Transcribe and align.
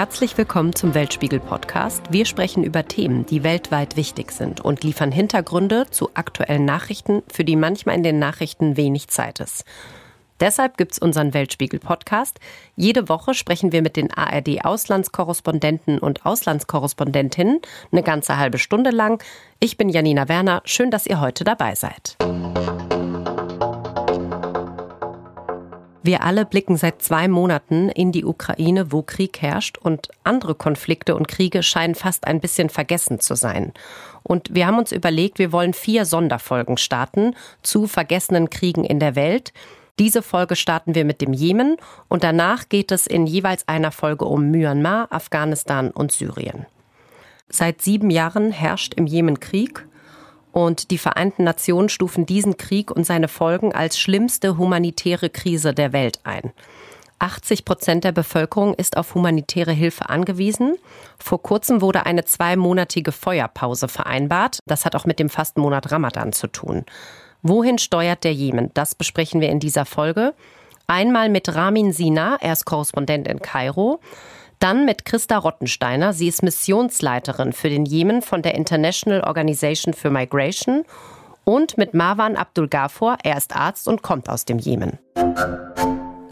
Herzlich 0.00 0.38
willkommen 0.38 0.74
zum 0.74 0.94
Weltspiegel 0.94 1.40
Podcast. 1.40 2.04
Wir 2.08 2.24
sprechen 2.24 2.64
über 2.64 2.88
Themen, 2.88 3.26
die 3.26 3.44
weltweit 3.44 3.96
wichtig 3.96 4.32
sind 4.32 4.62
und 4.62 4.82
liefern 4.82 5.12
Hintergründe 5.12 5.88
zu 5.90 6.08
aktuellen 6.14 6.64
Nachrichten, 6.64 7.22
für 7.30 7.44
die 7.44 7.54
manchmal 7.54 7.96
in 7.96 8.02
den 8.02 8.18
Nachrichten 8.18 8.78
wenig 8.78 9.08
Zeit 9.08 9.40
ist. 9.40 9.66
Deshalb 10.40 10.78
gibt 10.78 10.92
es 10.92 10.98
unseren 11.00 11.34
Weltspiegel-Podcast. 11.34 12.40
Jede 12.76 13.10
Woche 13.10 13.34
sprechen 13.34 13.72
wir 13.72 13.82
mit 13.82 13.96
den 13.96 14.10
ARD-Auslandskorrespondenten 14.10 15.98
und 15.98 16.24
Auslandskorrespondentinnen 16.24 17.60
eine 17.92 18.02
ganze 18.02 18.38
halbe 18.38 18.56
Stunde 18.56 18.88
lang. 18.88 19.22
Ich 19.58 19.76
bin 19.76 19.90
Janina 19.90 20.30
Werner. 20.30 20.62
Schön, 20.64 20.90
dass 20.90 21.04
ihr 21.04 21.20
heute 21.20 21.44
dabei 21.44 21.74
seid. 21.74 22.16
Wir 26.02 26.22
alle 26.22 26.46
blicken 26.46 26.78
seit 26.78 27.02
zwei 27.02 27.28
Monaten 27.28 27.90
in 27.90 28.10
die 28.10 28.24
Ukraine, 28.24 28.90
wo 28.90 29.02
Krieg 29.02 29.42
herrscht 29.42 29.76
und 29.76 30.08
andere 30.24 30.54
Konflikte 30.54 31.14
und 31.14 31.28
Kriege 31.28 31.62
scheinen 31.62 31.94
fast 31.94 32.26
ein 32.26 32.40
bisschen 32.40 32.70
vergessen 32.70 33.20
zu 33.20 33.34
sein. 33.34 33.72
Und 34.22 34.54
wir 34.54 34.66
haben 34.66 34.78
uns 34.78 34.92
überlegt, 34.92 35.38
wir 35.38 35.52
wollen 35.52 35.74
vier 35.74 36.06
Sonderfolgen 36.06 36.78
starten 36.78 37.34
zu 37.62 37.86
vergessenen 37.86 38.48
Kriegen 38.48 38.84
in 38.84 38.98
der 38.98 39.14
Welt. 39.14 39.52
Diese 39.98 40.22
Folge 40.22 40.56
starten 40.56 40.94
wir 40.94 41.04
mit 41.04 41.20
dem 41.20 41.34
Jemen 41.34 41.76
und 42.08 42.24
danach 42.24 42.70
geht 42.70 42.92
es 42.92 43.06
in 43.06 43.26
jeweils 43.26 43.68
einer 43.68 43.92
Folge 43.92 44.24
um 44.24 44.50
Myanmar, 44.50 45.08
Afghanistan 45.10 45.90
und 45.90 46.12
Syrien. 46.12 46.64
Seit 47.50 47.82
sieben 47.82 48.08
Jahren 48.08 48.52
herrscht 48.52 48.94
im 48.94 49.06
Jemen 49.06 49.40
Krieg 49.40 49.86
und 50.52 50.90
die 50.90 50.98
Vereinten 50.98 51.44
Nationen 51.44 51.88
stufen 51.88 52.26
diesen 52.26 52.56
Krieg 52.56 52.90
und 52.90 53.04
seine 53.04 53.28
Folgen 53.28 53.72
als 53.72 53.98
schlimmste 53.98 54.56
humanitäre 54.58 55.30
Krise 55.30 55.74
der 55.74 55.92
Welt 55.92 56.20
ein. 56.24 56.52
80 57.20 57.64
Prozent 57.64 58.04
der 58.04 58.12
Bevölkerung 58.12 58.74
ist 58.74 58.96
auf 58.96 59.14
humanitäre 59.14 59.72
Hilfe 59.72 60.08
angewiesen. 60.08 60.76
Vor 61.18 61.42
kurzem 61.42 61.82
wurde 61.82 62.06
eine 62.06 62.24
zweimonatige 62.24 63.12
Feuerpause 63.12 63.88
vereinbart. 63.88 64.60
Das 64.66 64.84
hat 64.84 64.96
auch 64.96 65.04
mit 65.04 65.18
dem 65.18 65.28
Fastenmonat 65.28 65.92
Ramadan 65.92 66.32
zu 66.32 66.46
tun. 66.46 66.84
Wohin 67.42 67.78
steuert 67.78 68.24
der 68.24 68.32
Jemen? 68.32 68.70
Das 68.74 68.94
besprechen 68.94 69.40
wir 69.40 69.50
in 69.50 69.60
dieser 69.60 69.84
Folge. 69.84 70.34
Einmal 70.86 71.28
mit 71.28 71.54
Ramin 71.54 71.92
Sina, 71.92 72.36
er 72.40 72.54
ist 72.54 72.64
Korrespondent 72.64 73.28
in 73.28 73.40
Kairo. 73.40 74.00
Dann 74.60 74.84
mit 74.84 75.06
Christa 75.06 75.38
Rottensteiner, 75.38 76.12
sie 76.12 76.28
ist 76.28 76.42
Missionsleiterin 76.42 77.54
für 77.54 77.70
den 77.70 77.86
Jemen 77.86 78.20
von 78.20 78.42
der 78.42 78.54
International 78.54 79.22
Organization 79.22 79.94
for 79.94 80.10
Migration. 80.10 80.84
Und 81.44 81.78
mit 81.78 81.94
Marwan 81.94 82.36
Abdul 82.36 82.68
Ghafor, 82.68 83.16
er 83.22 83.38
ist 83.38 83.56
Arzt 83.56 83.88
und 83.88 84.02
kommt 84.02 84.28
aus 84.28 84.44
dem 84.44 84.58
Jemen. 84.58 84.98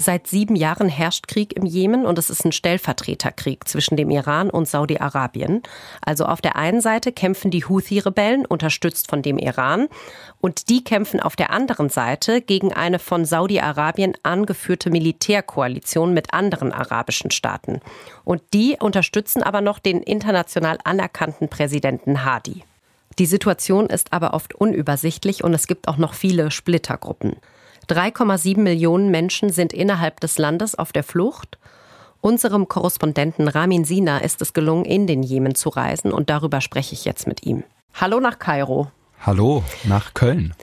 Seit 0.01 0.29
sieben 0.29 0.55
Jahren 0.55 0.89
herrscht 0.89 1.27
Krieg 1.27 1.57
im 1.57 1.67
Jemen 1.67 2.07
und 2.07 2.21
es 2.21 2.31
ist 2.31 2.45
ein 2.45 2.53
Stellvertreterkrieg 2.53 3.67
zwischen 3.67 3.97
dem 3.97 4.11
Iran 4.11 4.49
und 4.49 4.69
Saudi-Arabien. 4.69 5.65
Also 6.01 6.25
auf 6.25 6.41
der 6.41 6.55
einen 6.55 6.81
Seite 6.81 7.11
kämpfen 7.11 7.51
die 7.51 7.65
Houthi-Rebellen, 7.65 8.47
unterstützt 8.47 9.11
von 9.11 9.23
dem 9.23 9.39
Iran, 9.39 9.89
und 10.41 10.69
die 10.69 10.85
kämpfen 10.85 11.19
auf 11.19 11.35
der 11.35 11.51
anderen 11.51 11.89
Seite 11.89 12.41
gegen 12.41 12.73
eine 12.73 13.01
von 13.01 13.25
Saudi-Arabien 13.25 14.15
angeführte 14.23 14.89
Militärkoalition 14.91 16.15
mit 16.15 16.33
anderen 16.33 16.73
arabischen 16.73 17.33
Staaten. 17.33 17.81
Und 18.23 18.41
die 18.55 18.77
unterstützen 18.79 19.43
aber 19.43 19.63
noch 19.63 19.81
den 19.81 20.01
international 20.01 20.79
anerkannten 20.85 21.49
Präsidenten 21.49 22.25
Hadi. 22.25 22.63
Die 23.19 23.27
Situation 23.27 23.89
ist 23.89 24.13
aber 24.13 24.33
oft 24.33 24.55
unübersichtlich 24.55 25.43
und 25.43 25.55
es 25.55 25.67
gibt 25.67 25.89
auch 25.89 25.97
noch 25.97 26.15
viele 26.15 26.53
Splittergruppen. 26.53 27.35
3,7 27.89 28.61
Millionen 28.61 29.11
Menschen 29.11 29.51
sind 29.51 29.73
innerhalb 29.73 30.21
des 30.21 30.39
Landes 30.39 30.75
auf 30.75 30.93
der 30.93 31.05
Flucht. 31.05 31.59
Unserem 32.21 32.69
Korrespondenten 32.69 33.49
Ramin 33.49 33.85
Sina 33.85 34.19
ist 34.19 34.43
es 34.43 34.53
gelungen, 34.53 34.85
in 34.85 35.07
den 35.07 35.23
Jemen 35.23 35.55
zu 35.55 35.69
reisen 35.69 36.13
und 36.13 36.31
darüber 36.31 36.61
spreche 36.61 36.93
ich 36.93 37.05
jetzt 37.05 37.27
mit 37.27 37.47
ihm. 37.47 37.65
Hallo 37.95 38.21
nach 38.21 38.39
Kairo. 38.39 38.89
Hallo 39.21 39.65
nach 39.85 40.15
Köln. 40.15 40.55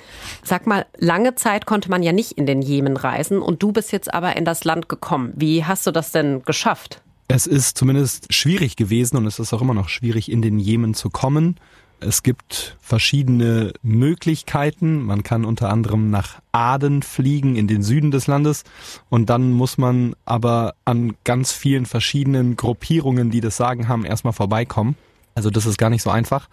Sag 0.43 0.67
mal, 0.67 0.85
lange 0.97 1.35
Zeit 1.35 1.65
konnte 1.65 1.89
man 1.89 2.03
ja 2.03 2.11
nicht 2.11 2.33
in 2.33 2.45
den 2.45 2.61
Jemen 2.61 2.95
reisen 2.95 3.41
und 3.41 3.63
du 3.63 3.71
bist 3.71 3.91
jetzt 3.91 4.13
aber 4.13 4.35
in 4.37 4.45
das 4.45 4.63
Land 4.63 4.87
gekommen. 4.87 5.33
Wie 5.35 5.65
hast 5.65 5.87
du 5.87 5.91
das 5.91 6.11
denn 6.11 6.43
geschafft? 6.43 7.01
Es 7.27 7.47
ist 7.47 7.77
zumindest 7.77 8.31
schwierig 8.33 8.75
gewesen 8.75 9.17
und 9.17 9.25
es 9.25 9.39
ist 9.39 9.51
auch 9.51 9.61
immer 9.61 9.73
noch 9.73 9.89
schwierig, 9.89 10.31
in 10.31 10.41
den 10.41 10.59
Jemen 10.59 10.93
zu 10.93 11.09
kommen. 11.09 11.57
Es 11.99 12.23
gibt 12.23 12.75
verschiedene 12.81 13.73
Möglichkeiten. 13.81 15.01
Man 15.01 15.23
kann 15.23 15.45
unter 15.45 15.69
anderem 15.69 16.09
nach 16.09 16.41
Aden 16.51 17.03
fliegen 17.03 17.55
in 17.55 17.67
den 17.67 17.83
Süden 17.83 18.11
des 18.11 18.27
Landes 18.27 18.63
und 19.09 19.29
dann 19.29 19.51
muss 19.51 19.77
man 19.77 20.15
aber 20.25 20.75
an 20.85 21.15
ganz 21.23 21.51
vielen 21.51 21.85
verschiedenen 21.85 22.55
Gruppierungen, 22.55 23.31
die 23.31 23.41
das 23.41 23.57
Sagen 23.57 23.87
haben, 23.87 24.05
erstmal 24.05 24.33
vorbeikommen. 24.33 24.95
Also 25.35 25.49
das 25.49 25.65
ist 25.65 25.77
gar 25.77 25.89
nicht 25.89 26.01
so 26.01 26.09
einfach. 26.09 26.49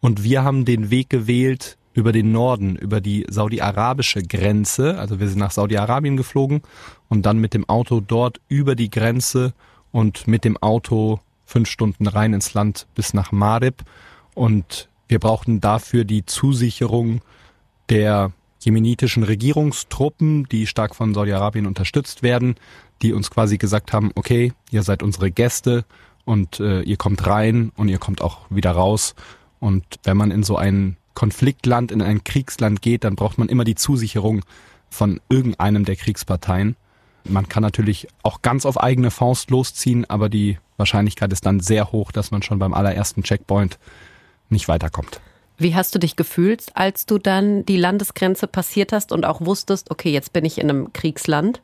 Und 0.00 0.22
wir 0.22 0.44
haben 0.44 0.64
den 0.64 0.90
Weg 0.90 1.10
gewählt 1.10 1.76
über 1.94 2.12
den 2.12 2.30
Norden, 2.30 2.76
über 2.76 3.00
die 3.00 3.26
saudi-arabische 3.28 4.22
Grenze. 4.22 4.98
Also 4.98 5.18
wir 5.18 5.28
sind 5.28 5.38
nach 5.38 5.50
Saudi-Arabien 5.50 6.16
geflogen 6.16 6.62
und 7.08 7.24
dann 7.24 7.38
mit 7.38 7.54
dem 7.54 7.68
Auto 7.68 8.00
dort 8.00 8.40
über 8.48 8.76
die 8.76 8.90
Grenze 8.90 9.54
und 9.92 10.26
mit 10.26 10.44
dem 10.44 10.58
Auto 10.58 11.20
fünf 11.46 11.70
Stunden 11.70 12.06
rein 12.06 12.34
ins 12.34 12.52
Land 12.52 12.86
bis 12.94 13.14
nach 13.14 13.32
Marib 13.32 13.82
und 14.36 14.88
wir 15.08 15.18
brauchten 15.18 15.60
dafür 15.60 16.04
die 16.04 16.26
Zusicherung 16.26 17.22
der 17.88 18.32
jemenitischen 18.60 19.22
Regierungstruppen, 19.22 20.44
die 20.48 20.66
stark 20.66 20.94
von 20.94 21.14
Saudi-Arabien 21.14 21.66
unterstützt 21.66 22.22
werden, 22.22 22.56
die 23.02 23.12
uns 23.12 23.30
quasi 23.30 23.56
gesagt 23.56 23.92
haben, 23.92 24.10
okay, 24.14 24.52
ihr 24.70 24.82
seid 24.82 25.02
unsere 25.02 25.30
Gäste 25.30 25.84
und 26.24 26.60
äh, 26.60 26.82
ihr 26.82 26.98
kommt 26.98 27.26
rein 27.26 27.72
und 27.76 27.88
ihr 27.88 27.98
kommt 27.98 28.20
auch 28.20 28.40
wieder 28.50 28.72
raus. 28.72 29.14
Und 29.58 29.84
wenn 30.04 30.18
man 30.18 30.30
in 30.30 30.42
so 30.42 30.56
ein 30.56 30.96
Konfliktland, 31.14 31.90
in 31.90 32.02
ein 32.02 32.22
Kriegsland 32.22 32.82
geht, 32.82 33.04
dann 33.04 33.16
braucht 33.16 33.38
man 33.38 33.48
immer 33.48 33.64
die 33.64 33.74
Zusicherung 33.74 34.44
von 34.90 35.18
irgendeinem 35.30 35.86
der 35.86 35.96
Kriegsparteien. 35.96 36.76
Man 37.24 37.48
kann 37.48 37.62
natürlich 37.62 38.06
auch 38.22 38.42
ganz 38.42 38.66
auf 38.66 38.78
eigene 38.78 39.10
Faust 39.10 39.50
losziehen, 39.50 40.04
aber 40.10 40.28
die 40.28 40.58
Wahrscheinlichkeit 40.76 41.32
ist 41.32 41.46
dann 41.46 41.60
sehr 41.60 41.90
hoch, 41.90 42.12
dass 42.12 42.32
man 42.32 42.42
schon 42.42 42.58
beim 42.58 42.74
allerersten 42.74 43.22
Checkpoint 43.22 43.78
nicht 44.48 44.68
weiterkommt. 44.68 45.20
Wie 45.58 45.74
hast 45.74 45.94
du 45.94 45.98
dich 45.98 46.16
gefühlt, 46.16 46.66
als 46.74 47.06
du 47.06 47.18
dann 47.18 47.64
die 47.64 47.78
Landesgrenze 47.78 48.46
passiert 48.46 48.92
hast 48.92 49.10
und 49.10 49.24
auch 49.24 49.40
wusstest, 49.40 49.90
okay, 49.90 50.10
jetzt 50.10 50.32
bin 50.32 50.44
ich 50.44 50.58
in 50.58 50.68
einem 50.68 50.92
Kriegsland? 50.92 51.62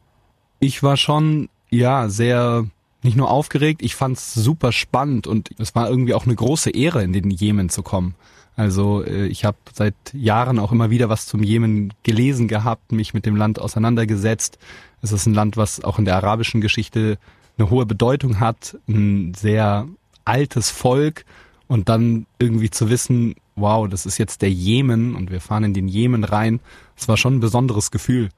Ich 0.60 0.82
war 0.82 0.96
schon, 0.96 1.48
ja, 1.70 2.08
sehr 2.08 2.64
nicht 3.02 3.16
nur 3.16 3.30
aufgeregt, 3.30 3.82
ich 3.82 3.96
fand's 3.96 4.32
super 4.32 4.72
spannend 4.72 5.26
und 5.26 5.50
es 5.58 5.74
war 5.74 5.90
irgendwie 5.90 6.14
auch 6.14 6.24
eine 6.24 6.36
große 6.36 6.70
Ehre, 6.70 7.02
in 7.02 7.12
den 7.12 7.30
Jemen 7.30 7.68
zu 7.68 7.82
kommen. 7.82 8.14
Also 8.56 9.02
äh, 9.04 9.26
ich 9.26 9.44
habe 9.44 9.56
seit 9.72 9.94
Jahren 10.12 10.58
auch 10.58 10.72
immer 10.72 10.90
wieder 10.90 11.08
was 11.08 11.26
zum 11.26 11.42
Jemen 11.42 11.92
gelesen 12.02 12.48
gehabt, 12.48 12.92
mich 12.92 13.12
mit 13.12 13.26
dem 13.26 13.36
Land 13.36 13.58
auseinandergesetzt. 13.58 14.58
Es 15.00 15.12
ist 15.12 15.26
ein 15.26 15.34
Land, 15.34 15.56
was 15.56 15.82
auch 15.82 15.98
in 15.98 16.04
der 16.04 16.16
arabischen 16.16 16.60
Geschichte 16.60 17.18
eine 17.58 17.70
hohe 17.70 17.86
Bedeutung 17.86 18.40
hat, 18.40 18.78
ein 18.88 19.34
sehr 19.34 19.88
altes 20.24 20.70
Volk 20.70 21.24
und 21.72 21.88
dann 21.88 22.26
irgendwie 22.38 22.68
zu 22.68 22.90
wissen, 22.90 23.34
wow, 23.56 23.88
das 23.88 24.04
ist 24.04 24.18
jetzt 24.18 24.42
der 24.42 24.50
Jemen 24.50 25.14
und 25.14 25.30
wir 25.30 25.40
fahren 25.40 25.64
in 25.64 25.72
den 25.72 25.88
Jemen 25.88 26.22
rein, 26.22 26.60
das 26.96 27.08
war 27.08 27.16
schon 27.16 27.36
ein 27.36 27.40
besonderes 27.40 27.90
Gefühl. 27.90 28.28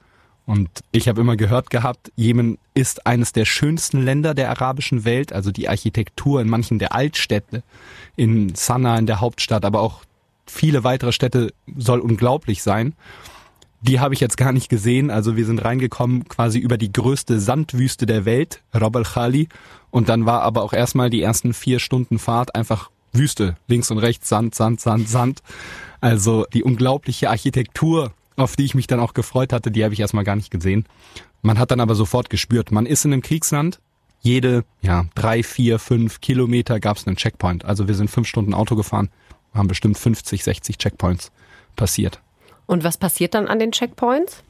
Und 0.47 0.69
ich 0.93 1.09
habe 1.09 1.21
immer 1.21 1.35
gehört 1.35 1.69
gehabt, 1.69 2.13
Jemen 2.15 2.59
ist 2.75 3.09
eines 3.09 3.33
der 3.33 3.45
schönsten 3.45 4.05
Länder 4.05 4.35
der 4.35 4.51
arabischen 4.51 5.05
Welt, 5.05 5.33
also 5.33 5.51
die 5.51 5.69
Architektur 5.69 6.41
in 6.41 6.49
manchen 6.49 6.79
der 6.79 6.95
Altstädte, 6.95 7.65
in 8.15 8.55
Sanaa, 8.55 8.99
in 8.99 9.07
der 9.07 9.21
Hauptstadt, 9.21 9.65
aber 9.65 9.81
auch 9.81 10.05
viele 10.47 10.85
weitere 10.85 11.11
Städte 11.11 11.53
soll 11.77 11.99
unglaublich 11.99 12.63
sein. 12.63 12.93
Die 13.81 13.99
habe 13.99 14.15
ich 14.15 14.21
jetzt 14.21 14.37
gar 14.37 14.53
nicht 14.53 14.69
gesehen. 14.69 15.11
Also 15.11 15.37
wir 15.37 15.45
sind 15.45 15.65
reingekommen 15.65 16.29
quasi 16.29 16.61
über 16.61 16.79
die 16.79 16.93
größte 16.93 17.41
Sandwüste 17.41 18.07
der 18.07 18.27
Welt, 18.27 18.63
Rab 18.73 18.95
al-Khali. 18.95 19.49
Und 19.91 20.09
dann 20.09 20.25
war 20.25 20.43
aber 20.43 20.63
auch 20.63 20.73
erstmal 20.73 21.11
die 21.11 21.21
ersten 21.21 21.53
vier 21.53 21.81
Stunden 21.81 22.21
Fahrt 22.21 22.55
einfach 22.55 22.91
Wüste, 23.15 23.57
links 23.67 23.91
und 23.91 23.99
rechts 23.99 24.29
Sand, 24.29 24.55
Sand, 24.55 24.81
Sand, 24.81 25.09
Sand. 25.09 25.43
Also 26.01 26.47
die 26.53 26.63
unglaubliche 26.63 27.31
Architektur, 27.31 28.13
auf 28.37 28.57
die 28.57 28.65
ich 28.65 28.75
mich 28.75 28.87
dann 28.87 29.01
auch 29.01 29.15
gefreut 29.15 29.53
hatte, 29.53 29.71
die 29.71 29.85
habe 29.85 29.95
ich 29.95 30.01
erstmal 30.01 30.25
gar 30.25 30.37
nicht 30.37 30.51
gesehen. 30.51 30.85
Man 31.43 31.59
hat 31.59 31.71
dann 31.71 31.81
aber 31.81 31.95
sofort 31.95 32.31
gespürt, 32.31 32.73
man 32.73 32.87
ist 32.87 33.05
in 33.05 33.13
einem 33.13 33.23
Kriegsland. 33.23 33.81
Jede, 34.21 34.65
ja, 34.81 35.05
drei, 35.15 35.43
vier, 35.43 35.79
fünf 35.79 36.23
Kilometer 36.23 36.81
gab 36.81 36.97
es 36.97 37.07
einen 37.07 37.17
Checkpoint. 37.17 37.67
Also 37.67 37.89
wir 37.89 37.95
sind 37.95 38.11
fünf 38.11 38.27
Stunden 38.27 38.55
Auto 38.55 38.75
gefahren, 38.75 39.11
haben 39.53 39.69
bestimmt 39.69 39.99
50, 39.99 40.43
60 40.43 40.79
Checkpoints 40.79 41.31
passiert. 41.77 42.21
Und 42.67 42.85
was 42.85 42.97
passiert 42.97 43.35
dann 43.35 43.47
an 43.47 43.59
den 43.59 43.73
Checkpoints? 43.73 44.43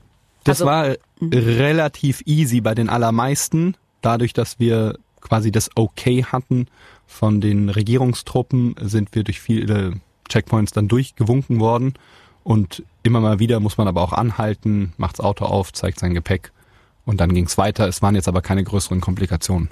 Das 0.45 0.61
also, 0.61 0.67
war 0.67 0.97
mhm. 1.19 1.31
relativ 1.33 2.23
easy 2.27 2.61
bei 2.61 2.75
den 2.75 2.89
allermeisten, 2.89 3.77
dadurch, 4.03 4.33
dass 4.33 4.61
wir 4.61 4.99
quasi 5.21 5.51
das 5.51 5.71
Okay 5.75 6.25
hatten 6.25 6.69
von 7.07 7.41
den 7.41 7.69
Regierungstruppen, 7.69 8.75
sind 8.81 9.15
wir 9.15 9.25
durch 9.25 9.41
viele 9.41 9.95
Checkpoints 10.29 10.73
dann 10.73 10.89
durchgewunken 10.89 11.61
worden. 11.61 11.95
Und 12.43 12.83
immer 13.03 13.21
mal 13.21 13.39
wieder 13.39 13.61
muss 13.61 13.79
man 13.79 13.89
aber 13.89 14.03
auch 14.03 14.13
anhalten, 14.13 14.93
macht's 14.97 15.21
Auto 15.21 15.45
auf, 15.45 15.73
zeigt 15.73 16.01
sein 16.01 16.15
Gepäck 16.15 16.53
und 17.05 17.21
dann 17.21 17.35
ging's 17.35 17.59
weiter. 17.59 17.89
Es 17.89 18.03
waren 18.03 18.15
jetzt 18.15 18.29
aber 18.29 18.43
keine 18.43 18.65
größeren 18.65 19.01
Komplikationen. 19.01 19.71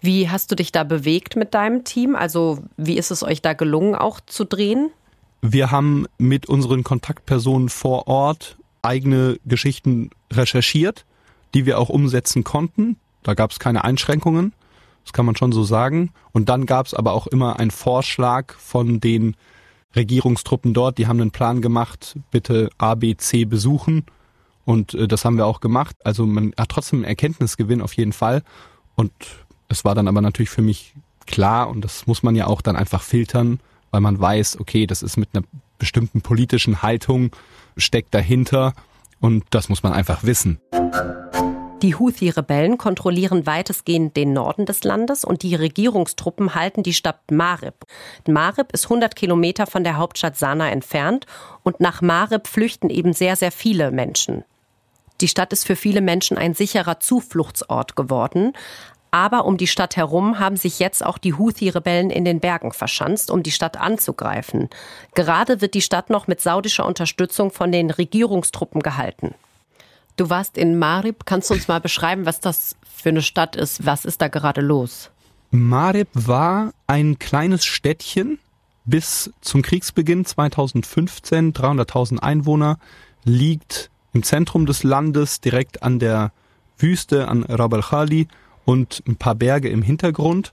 Wie 0.00 0.28
hast 0.28 0.50
du 0.50 0.54
dich 0.54 0.70
da 0.72 0.84
bewegt 0.84 1.36
mit 1.36 1.54
deinem 1.54 1.84
Team? 1.84 2.14
Also 2.14 2.62
wie 2.76 2.96
ist 2.96 3.10
es 3.10 3.22
euch 3.22 3.42
da 3.42 3.52
gelungen, 3.52 3.94
auch 3.94 4.20
zu 4.20 4.44
drehen? 4.44 4.90
Wir 5.40 5.70
haben 5.70 6.06
mit 6.18 6.46
unseren 6.46 6.84
Kontaktpersonen 6.84 7.68
vor 7.68 8.06
Ort 8.06 8.56
eigene 8.82 9.38
Geschichten 9.44 10.10
recherchiert, 10.32 11.04
die 11.54 11.66
wir 11.66 11.78
auch 11.78 11.88
umsetzen 11.88 12.44
konnten. 12.44 12.96
Da 13.22 13.34
gab 13.34 13.50
es 13.50 13.58
keine 13.58 13.84
Einschränkungen, 13.84 14.52
das 15.08 15.14
kann 15.14 15.24
man 15.24 15.36
schon 15.36 15.52
so 15.52 15.64
sagen. 15.64 16.10
Und 16.32 16.50
dann 16.50 16.66
gab 16.66 16.84
es 16.84 16.92
aber 16.92 17.14
auch 17.14 17.26
immer 17.26 17.58
einen 17.58 17.70
Vorschlag 17.70 18.52
von 18.58 19.00
den 19.00 19.36
Regierungstruppen 19.96 20.74
dort, 20.74 20.98
die 20.98 21.06
haben 21.06 21.18
einen 21.18 21.30
Plan 21.30 21.62
gemacht, 21.62 22.18
bitte 22.30 22.68
A, 22.76 22.94
B, 22.94 23.16
C 23.16 23.46
besuchen. 23.46 24.04
Und 24.66 24.92
äh, 24.92 25.08
das 25.08 25.24
haben 25.24 25.38
wir 25.38 25.46
auch 25.46 25.60
gemacht. 25.60 25.96
Also 26.04 26.26
man 26.26 26.52
hat 26.58 26.68
trotzdem 26.68 26.98
einen 26.98 27.06
Erkenntnisgewinn 27.06 27.80
auf 27.80 27.94
jeden 27.94 28.12
Fall. 28.12 28.42
Und 28.96 29.12
es 29.68 29.82
war 29.82 29.94
dann 29.94 30.08
aber 30.08 30.20
natürlich 30.20 30.50
für 30.50 30.60
mich 30.60 30.94
klar, 31.26 31.70
und 31.70 31.80
das 31.80 32.06
muss 32.06 32.22
man 32.22 32.36
ja 32.36 32.46
auch 32.46 32.60
dann 32.60 32.76
einfach 32.76 33.00
filtern, 33.00 33.60
weil 33.90 34.02
man 34.02 34.20
weiß, 34.20 34.60
okay, 34.60 34.86
das 34.86 35.02
ist 35.02 35.16
mit 35.16 35.30
einer 35.32 35.44
bestimmten 35.78 36.20
politischen 36.20 36.82
Haltung, 36.82 37.30
steckt 37.78 38.12
dahinter 38.12 38.74
und 39.20 39.44
das 39.50 39.70
muss 39.70 39.82
man 39.82 39.94
einfach 39.94 40.22
wissen. 40.22 40.60
Die 41.82 41.94
Houthi-Rebellen 41.94 42.76
kontrollieren 42.76 43.46
weitestgehend 43.46 44.16
den 44.16 44.32
Norden 44.32 44.66
des 44.66 44.82
Landes 44.82 45.24
und 45.24 45.44
die 45.44 45.54
Regierungstruppen 45.54 46.56
halten 46.56 46.82
die 46.82 46.92
Stadt 46.92 47.30
Marib. 47.30 47.84
Marib 48.26 48.72
ist 48.72 48.86
100 48.86 49.14
Kilometer 49.14 49.64
von 49.68 49.84
der 49.84 49.96
Hauptstadt 49.96 50.36
Sanaa 50.36 50.70
entfernt 50.70 51.26
und 51.62 51.78
nach 51.78 52.02
Marib 52.02 52.48
flüchten 52.48 52.90
eben 52.90 53.12
sehr, 53.12 53.36
sehr 53.36 53.52
viele 53.52 53.92
Menschen. 53.92 54.44
Die 55.20 55.28
Stadt 55.28 55.52
ist 55.52 55.66
für 55.66 55.76
viele 55.76 56.00
Menschen 56.00 56.36
ein 56.36 56.54
sicherer 56.54 56.98
Zufluchtsort 56.98 57.94
geworden. 57.94 58.54
Aber 59.12 59.46
um 59.46 59.56
die 59.56 59.68
Stadt 59.68 59.96
herum 59.96 60.40
haben 60.40 60.56
sich 60.56 60.80
jetzt 60.80 61.04
auch 61.06 61.16
die 61.16 61.34
Houthi-Rebellen 61.34 62.10
in 62.10 62.24
den 62.24 62.40
Bergen 62.40 62.72
verschanzt, 62.72 63.30
um 63.30 63.44
die 63.44 63.52
Stadt 63.52 63.76
anzugreifen. 63.76 64.68
Gerade 65.14 65.60
wird 65.60 65.74
die 65.74 65.80
Stadt 65.80 66.10
noch 66.10 66.26
mit 66.26 66.40
saudischer 66.40 66.84
Unterstützung 66.84 67.52
von 67.52 67.70
den 67.70 67.90
Regierungstruppen 67.90 68.82
gehalten. 68.82 69.34
Du 70.18 70.28
warst 70.30 70.58
in 70.58 70.78
Marib. 70.80 71.26
Kannst 71.26 71.48
du 71.48 71.54
uns 71.54 71.68
mal 71.68 71.80
beschreiben, 71.80 72.26
was 72.26 72.40
das 72.40 72.74
für 72.82 73.10
eine 73.10 73.22
Stadt 73.22 73.54
ist? 73.54 73.86
Was 73.86 74.04
ist 74.04 74.20
da 74.20 74.26
gerade 74.26 74.60
los? 74.60 75.10
Marib 75.52 76.08
war 76.12 76.72
ein 76.88 77.20
kleines 77.20 77.64
Städtchen 77.64 78.40
bis 78.84 79.32
zum 79.40 79.62
Kriegsbeginn 79.62 80.24
2015, 80.24 81.52
300.000 81.52 82.18
Einwohner, 82.18 82.78
liegt 83.24 83.90
im 84.12 84.24
Zentrum 84.24 84.66
des 84.66 84.82
Landes, 84.82 85.40
direkt 85.40 85.84
an 85.84 86.00
der 86.00 86.32
Wüste, 86.78 87.28
an 87.28 87.44
Rab 87.44 87.74
al-Khali 87.74 88.26
und 88.64 89.04
ein 89.06 89.16
paar 89.16 89.36
Berge 89.36 89.68
im 89.68 89.82
Hintergrund. 89.82 90.52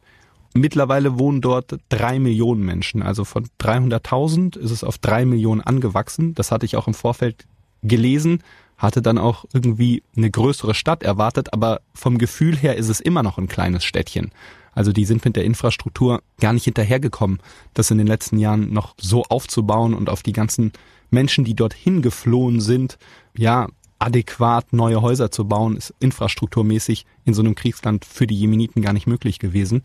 Mittlerweile 0.53 1.17
wohnen 1.17 1.41
dort 1.41 1.79
drei 1.89 2.19
Millionen 2.19 2.63
Menschen. 2.63 3.01
Also 3.01 3.25
von 3.25 3.47
300.000 3.59 4.59
ist 4.59 4.69
es 4.69 4.83
auf 4.83 4.99
drei 4.99 5.25
Millionen 5.25 5.61
angewachsen. 5.61 6.35
Das 6.35 6.51
hatte 6.51 6.67
ich 6.67 6.77
auch 6.77 6.87
im 6.87 6.93
Vorfeld 6.93 7.47
gelesen 7.81 8.43
hatte 8.77 9.01
dann 9.01 9.17
auch 9.17 9.45
irgendwie 9.53 10.03
eine 10.15 10.29
größere 10.29 10.73
Stadt 10.73 11.03
erwartet, 11.03 11.53
aber 11.53 11.81
vom 11.93 12.17
Gefühl 12.17 12.55
her 12.57 12.75
ist 12.75 12.89
es 12.89 12.99
immer 12.99 13.23
noch 13.23 13.37
ein 13.37 13.47
kleines 13.47 13.83
Städtchen. 13.83 14.31
Also 14.73 14.91
die 14.91 15.05
sind 15.05 15.23
mit 15.23 15.37
der 15.37 15.45
Infrastruktur 15.45 16.21
gar 16.39 16.51
nicht 16.51 16.65
hinterhergekommen, 16.65 17.39
das 17.73 17.91
in 17.91 17.97
den 17.97 18.07
letzten 18.07 18.37
Jahren 18.37 18.73
noch 18.73 18.93
so 18.99 19.23
aufzubauen 19.23 19.93
und 19.93 20.09
auf 20.09 20.21
die 20.21 20.33
ganzen 20.33 20.73
Menschen, 21.09 21.45
die 21.45 21.55
dorthin 21.55 22.01
geflohen 22.01 22.59
sind, 22.59 22.97
ja, 23.37 23.67
adäquat 23.99 24.73
neue 24.73 25.01
Häuser 25.01 25.31
zu 25.31 25.47
bauen, 25.47 25.77
ist 25.77 25.93
infrastrukturmäßig 25.99 27.05
in 27.23 27.33
so 27.33 27.41
einem 27.41 27.55
Kriegsland 27.55 28.03
für 28.03 28.27
die 28.27 28.37
Jemeniten 28.37 28.81
gar 28.81 28.91
nicht 28.91 29.07
möglich 29.07 29.39
gewesen. 29.39 29.83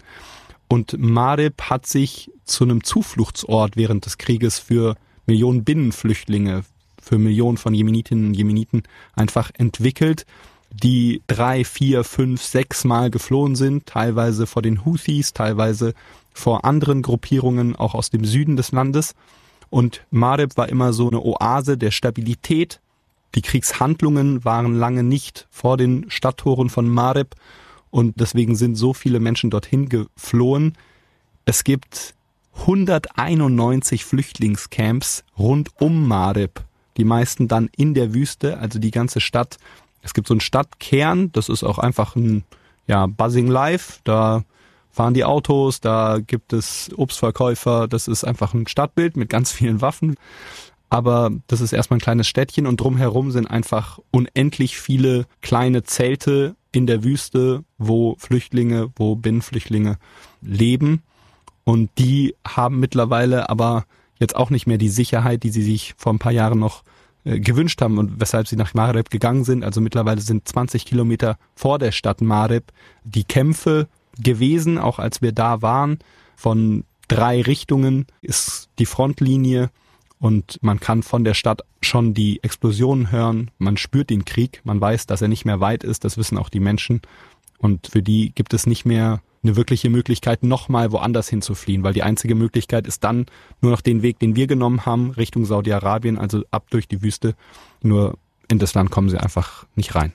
Und 0.69 0.97
Marib 0.99 1.63
hat 1.63 1.87
sich 1.87 2.31
zu 2.45 2.65
einem 2.65 2.83
Zufluchtsort 2.83 3.77
während 3.77 4.07
des 4.07 4.19
Krieges 4.19 4.59
für 4.59 4.97
Millionen 5.27 5.63
Binnenflüchtlinge, 5.65 6.65
für 7.01 7.19
Millionen 7.19 7.57
von 7.57 7.75
Jemenitinnen 7.75 8.29
und 8.29 8.35
Jemeniten 8.35 8.83
einfach 9.15 9.51
entwickelt, 9.55 10.27
die 10.73 11.23
drei, 11.27 11.65
vier, 11.65 12.05
fünf, 12.05 12.43
sechs 12.43 12.85
Mal 12.85 13.11
geflohen 13.11 13.57
sind, 13.57 13.87
teilweise 13.87 14.47
vor 14.47 14.63
den 14.63 14.85
Houthis, 14.85 15.33
teilweise 15.33 15.95
vor 16.33 16.65
anderen 16.65 17.03
Gruppierungen, 17.03 17.75
auch 17.77 17.95
aus 17.95 18.11
dem 18.11 18.25
Süden 18.25 18.57
des 18.57 18.73
Landes. 18.73 19.15
Und 19.69 20.05
Marib 20.11 20.57
war 20.57 20.69
immer 20.69 20.93
so 20.93 21.09
eine 21.09 21.23
Oase 21.23 21.77
der 21.77 21.91
Stabilität. 21.91 22.81
Die 23.35 23.43
Kriegshandlungen 23.43 24.45
waren 24.45 24.75
lange 24.75 25.03
nicht 25.03 25.47
vor 25.51 25.77
den 25.77 26.11
Stadttoren 26.11 26.71
von 26.71 26.89
Marib 26.89 27.35
und 27.91 28.21
deswegen 28.21 28.57
sind 28.57 28.77
so 28.77 28.93
viele 28.95 29.21
Menschen 29.21 29.51
dorthin 29.51 29.89
geflohen. 29.89 30.77
Es 31.45 31.65
gibt 31.65 32.15
191 32.61 34.05
Flüchtlingscamps 34.05 35.25
rund 35.39 35.71
um 35.81 36.07
Marib 36.07 36.65
die 37.01 37.05
meisten 37.05 37.49
dann 37.49 37.71
in 37.75 37.95
der 37.95 38.13
Wüste, 38.13 38.59
also 38.59 38.79
die 38.79 38.91
ganze 38.91 39.21
Stadt. 39.21 39.57
Es 40.03 40.13
gibt 40.13 40.29
so 40.29 40.35
einen 40.35 40.43
Stadtkern, 40.43 41.33
das 41.33 41.49
ist 41.49 41.65
auch 41.65 41.79
einfach 41.79 42.15
ein 42.15 42.45
ja, 42.87 43.07
Buzzing 43.07 43.47
Life, 43.47 44.01
da 44.05 44.45
fahren 44.91 45.15
die 45.15 45.25
Autos, 45.25 45.81
da 45.81 46.19
gibt 46.19 46.53
es 46.53 46.91
Obstverkäufer, 46.95 47.89
das 47.89 48.07
ist 48.07 48.25
einfach 48.25 48.53
ein 48.53 48.67
Stadtbild 48.67 49.17
mit 49.17 49.31
ganz 49.31 49.51
vielen 49.51 49.81
Waffen. 49.81 50.17
Aber 50.91 51.31
das 51.47 51.63
ist 51.63 51.73
erstmal 51.73 51.97
ein 51.97 52.03
kleines 52.03 52.29
Städtchen 52.29 52.67
und 52.67 52.79
drumherum 52.81 53.31
sind 53.31 53.47
einfach 53.47 53.99
unendlich 54.11 54.79
viele 54.79 55.25
kleine 55.41 55.83
Zelte 55.85 56.55
in 56.73 56.87
der 56.87 57.03
Wüste, 57.03 57.65
wo 57.79 58.15
Flüchtlinge, 58.19 58.91
wo 58.97 59.17
Binnenflüchtlinge 59.17 59.97
leben. 60.43 61.03
Und 61.65 61.89
die 61.97 62.35
haben 62.47 62.79
mittlerweile 62.79 63.49
aber 63.49 63.87
jetzt 64.21 64.37
auch 64.37 64.51
nicht 64.51 64.67
mehr 64.67 64.79
die 64.79 64.89
Sicherheit, 64.89 65.43
die 65.43 65.51
sie 65.51 65.63
sich 65.63 65.95
vor 65.97 66.13
ein 66.13 66.19
paar 66.19 66.33
Jahren 66.33 66.61
noch 66.61 66.85
äh, 67.25 67.41
gewünscht 67.41 67.83
haben 67.83 67.99
und 67.99 68.21
weshalb 68.21 68.47
sie 68.47 68.57
nach 68.57 68.75
Mareb 68.75 69.11
gegangen 69.11 69.45
sind. 69.45 69.65
Also 69.65 69.81
mittlerweile 69.81 70.21
sind 70.21 70.47
20 70.47 70.87
Kilometer 70.87 71.39
vor 71.55 71.79
der 71.79 71.91
Stadt 71.91 72.21
Mareb 72.21 72.73
die 73.05 73.25
Kämpfe 73.25 73.89
gewesen, 74.19 74.79
auch 74.79 74.99
als 74.99 75.21
wir 75.23 75.33
da 75.33 75.63
waren. 75.63 75.99
Von 76.37 76.85
drei 77.09 77.43
Richtungen 77.43 78.07
ist 78.23 78.69
die 78.79 78.87
Frontlinie 78.87 79.71
und 80.19 80.59
man 80.63 80.81
kann 80.81 81.03
von 81.03 81.25
der 81.25 81.35
Stadt 81.35 81.63
schon 81.81 82.15
die 82.15 82.43
Explosionen 82.45 83.11
hören. 83.11 83.51
Man 83.59 83.79
spürt 83.79 84.11
den 84.11 84.27
Krieg. 84.27 84.61
Man 84.65 84.81
weiß, 84.81 85.07
dass 85.07 85.23
er 85.23 85.29
nicht 85.29 85.47
mehr 85.47 85.61
weit 85.61 85.83
ist. 85.83 86.05
Das 86.05 86.19
wissen 86.19 86.37
auch 86.39 86.51
die 86.51 86.61
Menschen. 86.61 87.01
Und 87.59 87.89
für 87.89 88.03
die 88.03 88.33
gibt 88.35 88.53
es 88.55 88.67
nicht 88.67 88.85
mehr 88.85 89.23
eine 89.43 89.57
wirkliche 89.57 89.89
Möglichkeit, 89.89 90.43
nochmal 90.43 90.93
woanders 90.93 91.29
hinzufliehen, 91.29 91.83
weil 91.83 91.95
die 91.95 92.03
einzige 92.03 92.35
Möglichkeit 92.35 92.87
ist 92.87 93.05
dann 93.05 93.27
nur 93.61 93.73
noch 93.73 93.81
den 93.81 94.03
Weg, 94.03 94.19
den 94.19 94.37
wir 94.37 94.47
genommen 94.47 94.85
haben, 94.85 95.11
Richtung 95.13 95.45
Saudi-Arabien, 95.45 96.19
also 96.19 96.43
ab 96.51 96.67
durch 96.71 96.89
die 96.89 97.03
Wüste. 97.03 97.35
Nur 97.83 98.19
in 98.49 98.59
das 98.59 98.75
Land 98.75 98.91
kommen 98.91 99.09
sie 99.09 99.19
einfach 99.19 99.67
nicht 99.75 99.95
rein. 99.95 100.13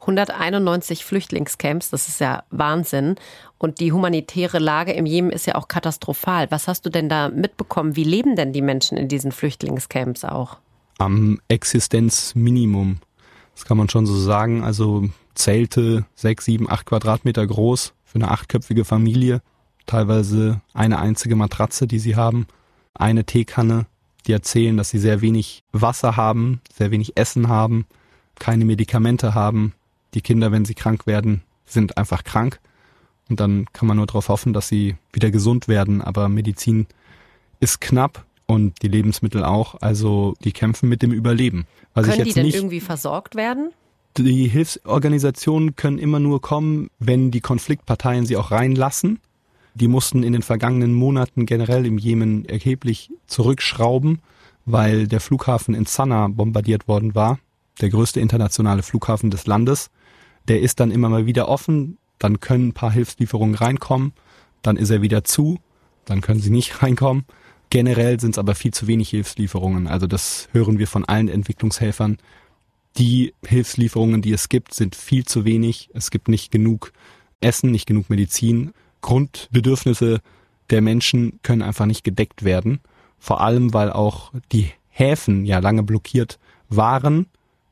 191 0.00 1.04
Flüchtlingscamps, 1.04 1.90
das 1.90 2.06
ist 2.06 2.20
ja 2.20 2.44
Wahnsinn. 2.50 3.16
Und 3.58 3.80
die 3.80 3.90
humanitäre 3.90 4.60
Lage 4.60 4.92
im 4.92 5.06
Jemen 5.06 5.30
ist 5.30 5.46
ja 5.46 5.56
auch 5.56 5.66
katastrophal. 5.66 6.48
Was 6.50 6.68
hast 6.68 6.86
du 6.86 6.90
denn 6.90 7.08
da 7.08 7.28
mitbekommen? 7.28 7.96
Wie 7.96 8.04
leben 8.04 8.36
denn 8.36 8.52
die 8.52 8.62
Menschen 8.62 8.96
in 8.96 9.08
diesen 9.08 9.32
Flüchtlingscamps 9.32 10.24
auch? 10.24 10.58
Am 10.98 11.40
Existenzminimum. 11.48 12.98
Das 13.56 13.64
kann 13.64 13.78
man 13.78 13.88
schon 13.88 14.06
so 14.06 14.16
sagen. 14.16 14.62
Also 14.62 15.08
Zelte, 15.34 16.04
sechs, 16.14 16.44
sieben, 16.44 16.70
acht 16.70 16.86
Quadratmeter 16.86 17.44
groß 17.44 17.95
für 18.16 18.22
eine 18.22 18.30
achtköpfige 18.30 18.86
Familie, 18.86 19.42
teilweise 19.84 20.62
eine 20.72 20.98
einzige 20.98 21.36
Matratze, 21.36 21.86
die 21.86 21.98
sie 21.98 22.16
haben, 22.16 22.46
eine 22.94 23.24
Teekanne, 23.24 23.86
die 24.26 24.32
erzählen, 24.32 24.76
dass 24.78 24.88
sie 24.88 24.98
sehr 24.98 25.20
wenig 25.20 25.62
Wasser 25.72 26.16
haben, 26.16 26.62
sehr 26.74 26.90
wenig 26.90 27.18
Essen 27.18 27.48
haben, 27.48 27.84
keine 28.38 28.64
Medikamente 28.64 29.34
haben. 29.34 29.74
Die 30.14 30.22
Kinder, 30.22 30.50
wenn 30.50 30.64
sie 30.64 30.74
krank 30.74 31.06
werden, 31.06 31.42
sind 31.66 31.98
einfach 31.98 32.24
krank. 32.24 32.58
Und 33.28 33.38
dann 33.38 33.66
kann 33.74 33.86
man 33.86 33.98
nur 33.98 34.06
darauf 34.06 34.30
hoffen, 34.30 34.54
dass 34.54 34.68
sie 34.68 34.96
wieder 35.12 35.30
gesund 35.30 35.68
werden. 35.68 36.00
Aber 36.00 36.30
Medizin 36.30 36.86
ist 37.60 37.82
knapp 37.82 38.24
und 38.46 38.80
die 38.82 38.88
Lebensmittel 38.88 39.44
auch. 39.44 39.74
Also 39.82 40.34
die 40.42 40.52
kämpfen 40.52 40.88
mit 40.88 41.02
dem 41.02 41.12
Überleben. 41.12 41.66
Was 41.92 42.06
Können 42.06 42.24
die 42.24 42.32
denn 42.32 42.46
irgendwie 42.46 42.80
versorgt 42.80 43.34
werden? 43.34 43.72
Die 44.18 44.48
Hilfsorganisationen 44.48 45.76
können 45.76 45.98
immer 45.98 46.20
nur 46.20 46.40
kommen, 46.40 46.88
wenn 46.98 47.30
die 47.30 47.42
Konfliktparteien 47.42 48.24
sie 48.24 48.36
auch 48.36 48.50
reinlassen. 48.50 49.20
Die 49.74 49.88
mussten 49.88 50.22
in 50.22 50.32
den 50.32 50.40
vergangenen 50.40 50.94
Monaten 50.94 51.44
generell 51.44 51.84
im 51.84 51.98
Jemen 51.98 52.46
erheblich 52.46 53.10
zurückschrauben, 53.26 54.20
weil 54.64 55.06
der 55.06 55.20
Flughafen 55.20 55.74
in 55.74 55.84
Sanaa 55.84 56.28
bombardiert 56.28 56.88
worden 56.88 57.14
war, 57.14 57.38
der 57.82 57.90
größte 57.90 58.20
internationale 58.20 58.82
Flughafen 58.82 59.30
des 59.30 59.46
Landes. 59.46 59.90
Der 60.48 60.62
ist 60.62 60.80
dann 60.80 60.90
immer 60.90 61.10
mal 61.10 61.26
wieder 61.26 61.48
offen, 61.48 61.98
dann 62.18 62.40
können 62.40 62.68
ein 62.68 62.72
paar 62.72 62.92
Hilfslieferungen 62.92 63.54
reinkommen, 63.54 64.14
dann 64.62 64.78
ist 64.78 64.88
er 64.88 65.02
wieder 65.02 65.24
zu, 65.24 65.58
dann 66.06 66.22
können 66.22 66.40
sie 66.40 66.50
nicht 66.50 66.82
reinkommen. 66.82 67.26
Generell 67.68 68.18
sind 68.18 68.30
es 68.30 68.38
aber 68.38 68.54
viel 68.54 68.72
zu 68.72 68.86
wenig 68.86 69.10
Hilfslieferungen. 69.10 69.88
Also 69.88 70.06
das 70.06 70.48
hören 70.52 70.78
wir 70.78 70.86
von 70.86 71.04
allen 71.04 71.28
Entwicklungshelfern 71.28 72.16
die 72.98 73.34
Hilfslieferungen, 73.44 74.22
die 74.22 74.32
es 74.32 74.48
gibt, 74.48 74.74
sind 74.74 74.94
viel 74.96 75.24
zu 75.24 75.44
wenig. 75.44 75.90
Es 75.92 76.10
gibt 76.10 76.28
nicht 76.28 76.50
genug 76.50 76.92
Essen, 77.40 77.70
nicht 77.70 77.86
genug 77.86 78.08
Medizin. 78.10 78.72
Grundbedürfnisse 79.02 80.20
der 80.70 80.80
Menschen 80.80 81.38
können 81.42 81.62
einfach 81.62 81.86
nicht 81.86 82.04
gedeckt 82.04 82.44
werden. 82.44 82.80
Vor 83.18 83.40
allem, 83.40 83.72
weil 83.74 83.92
auch 83.92 84.32
die 84.52 84.70
Häfen 84.88 85.44
ja 85.44 85.58
lange 85.58 85.82
blockiert 85.82 86.38
waren. 86.68 87.26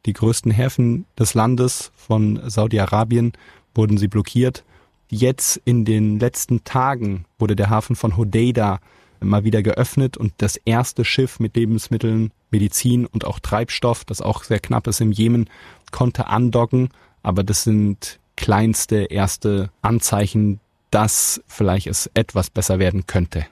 Die 0.07 0.13
größten 0.13 0.53
Häfen 0.53 1.07
des 1.19 1.35
Landes 1.35 1.91
von 1.97 2.41
Saudi-Arabien 2.49 3.33
wurden 3.75 3.97
sie 3.97 4.09
blockiert. 4.09 4.65
Jetzt 5.09 5.61
in 5.65 5.85
den 5.85 6.19
letzten 6.19 6.65
Tagen 6.65 7.25
wurde 7.39 7.57
der 7.57 7.71
Hafen 7.71 7.97
von 7.97 8.17
Hodeida 8.17 8.81
mal 9.21 9.45
wieder 9.45 9.63
geöffnet 9.63 10.17
und 10.17 10.33
das 10.39 10.57
erste 10.57 11.05
Schiff 11.05 11.41
mit 11.41 11.57
Lebensmitteln, 11.57 12.33
Medizin 12.51 13.07
und 13.07 13.25
auch 13.25 13.39
Treibstoff, 13.39 14.05
das 14.05 14.21
auch 14.21 14.45
sehr 14.45 14.61
knapp 14.61 14.87
ist 14.87 15.01
im 15.01 15.13
Jemen, 15.13 15.49
konnte 15.91 16.27
andocken. 16.27 16.89
Aber 17.23 17.43
das 17.43 17.65
sind 17.65 18.19
kleinste 18.37 19.05
erste 19.05 19.71
Anzeichen, 19.83 20.61
dass 20.91 21.43
vielleicht 21.47 21.87
es 21.87 22.11
etwas 22.15 22.51
besser 22.51 22.79
werden 22.79 23.07
könnte. 23.07 23.47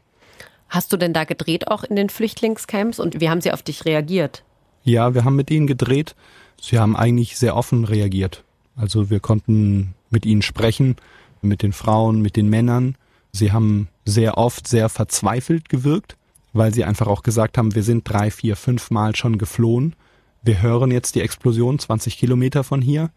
Hast 0.69 0.93
du 0.93 0.97
denn 0.97 1.13
da 1.13 1.25
gedreht 1.25 1.69
auch 1.69 1.85
in 1.85 1.97
den 1.97 2.09
Flüchtlingscamps 2.09 2.99
und 2.99 3.21
wie 3.21 3.29
haben 3.29 3.41
sie 3.41 3.53
auf 3.53 3.63
dich 3.63 3.85
reagiert? 3.85 4.45
Ja, 4.85 5.15
wir 5.15 5.25
haben 5.25 5.37
mit 5.37 5.51
ihnen 5.51 5.67
gedreht. 5.67 6.15
Sie 6.61 6.79
haben 6.79 6.97
eigentlich 6.97 7.37
sehr 7.37 7.57
offen 7.57 7.85
reagiert. 7.85 8.45
Also 8.77 9.11
wir 9.11 9.21
konnten 9.21 9.95
mit 10.11 10.25
ihnen 10.25 10.43
sprechen, 10.43 10.97
mit 11.43 11.63
den 11.63 11.73
Frauen, 11.73 12.23
mit 12.23 12.37
den 12.37 12.49
Männern. 12.49 12.97
Sie 13.33 13.53
haben 13.53 13.89
sehr 14.05 14.39
oft 14.39 14.67
sehr 14.67 14.89
verzweifelt 14.89 15.69
gewirkt, 15.69 16.17
weil 16.53 16.75
sie 16.75 16.85
einfach 16.85 17.07
auch 17.07 17.23
gesagt 17.23 17.59
haben, 17.59 17.75
wir 17.75 17.83
sind 17.83 18.09
drei, 18.09 18.31
vier, 18.31 18.57
fünf 18.57 18.91
Mal 18.91 19.17
schon 19.17 19.39
geflohen. 19.39 19.95
Wir 20.43 20.61
hören 20.61 20.91
jetzt 20.91 21.15
die 21.15 21.21
Explosion 21.21 21.79
20 21.79 22.19
Kilometer 22.19 22.65
von 22.65 22.83
hier, 22.83 23.11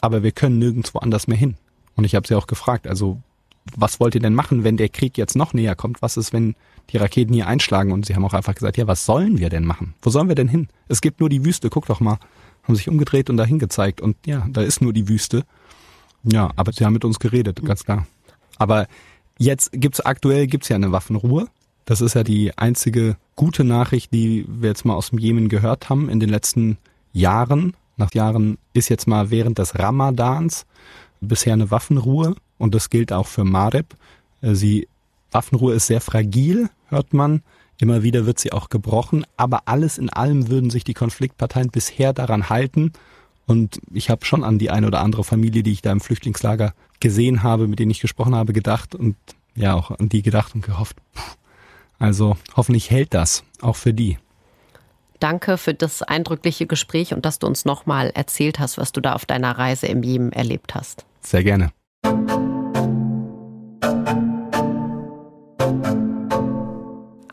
aber 0.00 0.22
wir 0.22 0.32
können 0.32 0.58
nirgendwo 0.58 0.98
anders 0.98 1.26
mehr 1.26 1.38
hin. 1.38 1.56
Und 1.96 2.04
ich 2.04 2.14
habe 2.14 2.28
sie 2.28 2.34
auch 2.34 2.46
gefragt, 2.46 2.86
also 2.86 3.20
was 3.76 4.00
wollt 4.00 4.14
ihr 4.14 4.20
denn 4.20 4.34
machen, 4.34 4.64
wenn 4.64 4.76
der 4.76 4.88
Krieg 4.88 5.18
jetzt 5.18 5.36
noch 5.36 5.52
näher 5.52 5.74
kommt? 5.74 6.00
Was 6.02 6.16
ist, 6.16 6.32
wenn 6.32 6.54
die 6.90 6.96
Raketen 6.96 7.34
hier 7.34 7.46
einschlagen? 7.46 7.92
Und 7.92 8.06
sie 8.06 8.14
haben 8.14 8.24
auch 8.24 8.34
einfach 8.34 8.54
gesagt, 8.54 8.76
ja, 8.76 8.86
was 8.86 9.04
sollen 9.04 9.38
wir 9.38 9.50
denn 9.50 9.64
machen? 9.64 9.94
Wo 10.02 10.10
sollen 10.10 10.28
wir 10.28 10.34
denn 10.34 10.48
hin? 10.48 10.68
Es 10.88 11.00
gibt 11.00 11.20
nur 11.20 11.28
die 11.28 11.44
Wüste, 11.44 11.70
guck 11.70 11.86
doch 11.86 12.00
mal. 12.00 12.18
Haben 12.62 12.76
sich 12.76 12.88
umgedreht 12.88 13.30
und 13.30 13.36
dahin 13.36 13.58
gezeigt. 13.58 14.00
Und 14.00 14.16
ja, 14.26 14.46
da 14.50 14.62
ist 14.62 14.80
nur 14.80 14.92
die 14.92 15.08
Wüste. 15.08 15.44
Ja, 16.24 16.50
aber 16.56 16.72
sie 16.72 16.84
haben 16.84 16.92
mit 16.92 17.04
uns 17.04 17.18
geredet, 17.18 17.64
ganz 17.64 17.84
klar. 17.84 18.06
Aber 18.58 18.86
jetzt 19.38 19.70
gibt's 19.72 20.00
aktuell 20.00 20.46
gibt's 20.46 20.68
ja 20.68 20.76
eine 20.76 20.92
Waffenruhe. 20.92 21.48
Das 21.84 22.02
ist 22.02 22.14
ja 22.14 22.22
die 22.22 22.56
einzige 22.58 23.16
gute 23.34 23.64
Nachricht, 23.64 24.12
die 24.12 24.44
wir 24.46 24.68
jetzt 24.68 24.84
mal 24.84 24.94
aus 24.94 25.10
dem 25.10 25.18
Jemen 25.18 25.48
gehört 25.48 25.88
haben 25.88 26.10
in 26.10 26.20
den 26.20 26.28
letzten 26.28 26.76
Jahren. 27.12 27.74
Nach 27.96 28.12
Jahren 28.12 28.58
ist 28.74 28.90
jetzt 28.90 29.06
mal 29.06 29.30
während 29.30 29.58
des 29.58 29.78
Ramadans 29.78 30.66
bisher 31.20 31.54
eine 31.54 31.70
Waffenruhe 31.70 32.34
und 32.58 32.74
das 32.74 32.90
gilt 32.90 33.12
auch 33.12 33.26
für 33.26 33.44
Mareb. 33.44 33.96
Äh, 34.42 34.54
sie, 34.54 34.88
Waffenruhe 35.30 35.74
ist 35.74 35.86
sehr 35.86 36.00
fragil, 36.00 36.68
hört 36.88 37.14
man. 37.14 37.42
Immer 37.80 38.02
wieder 38.02 38.26
wird 38.26 38.38
sie 38.40 38.52
auch 38.52 38.68
gebrochen, 38.68 39.24
aber 39.36 39.62
alles 39.66 39.98
in 39.98 40.10
allem 40.10 40.48
würden 40.48 40.68
sich 40.68 40.84
die 40.84 40.94
Konfliktparteien 40.94 41.70
bisher 41.70 42.12
daran 42.12 42.48
halten. 42.48 42.92
Und 43.48 43.80
ich 43.92 44.10
habe 44.10 44.26
schon 44.26 44.44
an 44.44 44.58
die 44.58 44.70
eine 44.70 44.86
oder 44.86 45.00
andere 45.00 45.24
Familie, 45.24 45.62
die 45.62 45.72
ich 45.72 45.80
da 45.80 45.90
im 45.90 46.02
Flüchtlingslager 46.02 46.74
gesehen 47.00 47.42
habe, 47.42 47.66
mit 47.66 47.78
denen 47.78 47.90
ich 47.90 48.00
gesprochen 48.00 48.34
habe, 48.34 48.52
gedacht 48.52 48.94
und 48.94 49.16
ja 49.54 49.74
auch 49.74 49.90
an 49.90 50.10
die 50.10 50.20
gedacht 50.20 50.54
und 50.54 50.60
gehofft. 50.60 50.98
Also 51.98 52.36
hoffentlich 52.54 52.90
hält 52.90 53.14
das 53.14 53.44
auch 53.62 53.74
für 53.74 53.94
die. 53.94 54.18
Danke 55.18 55.56
für 55.56 55.72
das 55.72 56.02
eindrückliche 56.02 56.66
Gespräch 56.66 57.14
und 57.14 57.24
dass 57.24 57.38
du 57.38 57.46
uns 57.46 57.64
nochmal 57.64 58.10
erzählt 58.14 58.58
hast, 58.58 58.76
was 58.76 58.92
du 58.92 59.00
da 59.00 59.14
auf 59.14 59.24
deiner 59.24 59.56
Reise 59.56 59.86
im 59.86 60.02
Jemen 60.02 60.30
erlebt 60.30 60.74
hast. 60.74 61.06
Sehr 61.22 61.42
gerne. 61.42 61.72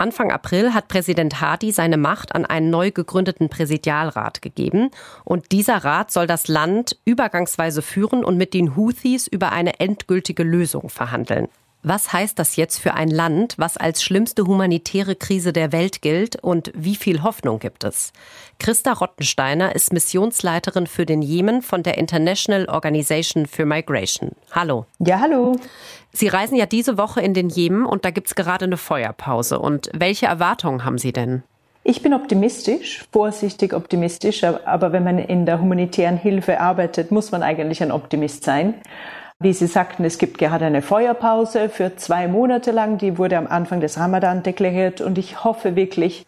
Anfang 0.06 0.32
April 0.32 0.76
hat 0.76 0.88
Präsident 0.88 1.42
Hadi 1.42 1.72
seine 1.72 1.98
Macht 1.98 2.36
an 2.36 2.46
einen 2.46 2.70
neu 2.70 2.92
gegründeten 2.92 3.50
Präsidialrat 3.50 4.44
gegeben. 4.44 4.92
Und 5.24 5.52
dieser 5.52 5.78
Rat 5.78 6.12
soll 6.12 6.28
das 6.28 6.48
Land 6.48 6.96
übergangsweise 7.06 7.82
führen 7.82 8.24
und 8.24 8.38
mit 8.38 8.54
den 8.54 8.76
Houthis 8.76 9.26
über 9.26 9.52
eine 9.52 9.80
endgültige 9.80 10.44
Lösung 10.44 10.90
verhandeln. 10.90 11.48
Was 11.88 12.12
heißt 12.12 12.40
das 12.40 12.56
jetzt 12.56 12.80
für 12.80 12.96
ein 12.96 13.12
Land, 13.12 13.54
was 13.60 13.78
als 13.78 14.02
schlimmste 14.02 14.48
humanitäre 14.48 15.16
Krise 15.16 15.54
der 15.54 15.72
Welt 15.72 16.02
gilt 16.02 16.36
und 16.36 16.72
wie 16.74 16.96
viel 16.96 17.22
Hoffnung 17.22 17.60
gibt 17.60 17.84
es? 17.84 18.12
Christa 18.58 18.92
Rottensteiner 18.94 19.76
ist 19.76 19.94
Missionsleiterin 19.94 20.88
für 20.88 21.06
den 21.06 21.22
Jemen 21.22 21.62
von 21.62 21.84
der 21.84 22.00
International 22.00 22.66
Organization 22.70 23.46
for 23.46 23.66
Migration. 23.66 24.32
Hallo. 24.52 24.88
Ja, 24.98 25.20
hallo. 25.20 25.58
Sie 26.12 26.28
reisen 26.28 26.56
ja 26.56 26.66
diese 26.66 26.98
Woche 26.98 27.22
in 27.22 27.36
den 27.36 27.50
Jemen 27.50 27.86
und 27.86 28.04
da 28.04 28.10
gibt 28.10 28.30
es 28.30 28.36
gerade 28.36 28.66
eine 28.66 28.78
Feuerpause. 28.78 29.60
Und 29.60 29.92
welche 29.94 30.26
Erwartungen 30.26 30.86
haben 30.86 30.98
Sie 30.98 31.14
denn? 31.14 31.44
Ich 31.84 32.02
bin 32.02 32.16
optimistisch, 32.16 33.06
vorsichtig 33.12 33.76
optimistisch, 33.76 34.44
aber 34.44 34.92
wenn 34.92 35.04
man 35.04 35.20
in 35.20 35.46
der 35.46 35.62
humanitären 35.62 36.18
Hilfe 36.18 36.60
arbeitet, 36.60 37.12
muss 37.12 37.32
man 37.32 37.44
eigentlich 37.44 37.84
ein 37.84 37.92
Optimist 37.92 38.44
sein. 38.44 38.74
Wie 39.40 39.52
Sie 39.52 39.68
sagten, 39.68 40.06
es 40.06 40.18
gibt 40.18 40.38
gerade 40.38 40.66
eine 40.66 40.82
Feuerpause 40.82 41.68
für 41.68 41.98
zwei 41.98 42.28
Monate 42.30 42.72
lang. 42.72 42.98
Die 42.98 43.18
wurde 43.18 43.38
am 43.38 43.48
Anfang 43.48 43.82
des 43.82 43.98
Ramadan 43.98 44.44
deklariert. 44.44 45.02
Und 45.02 45.18
ich 45.18 45.44
hoffe 45.44 45.76
wirklich, 45.76 46.26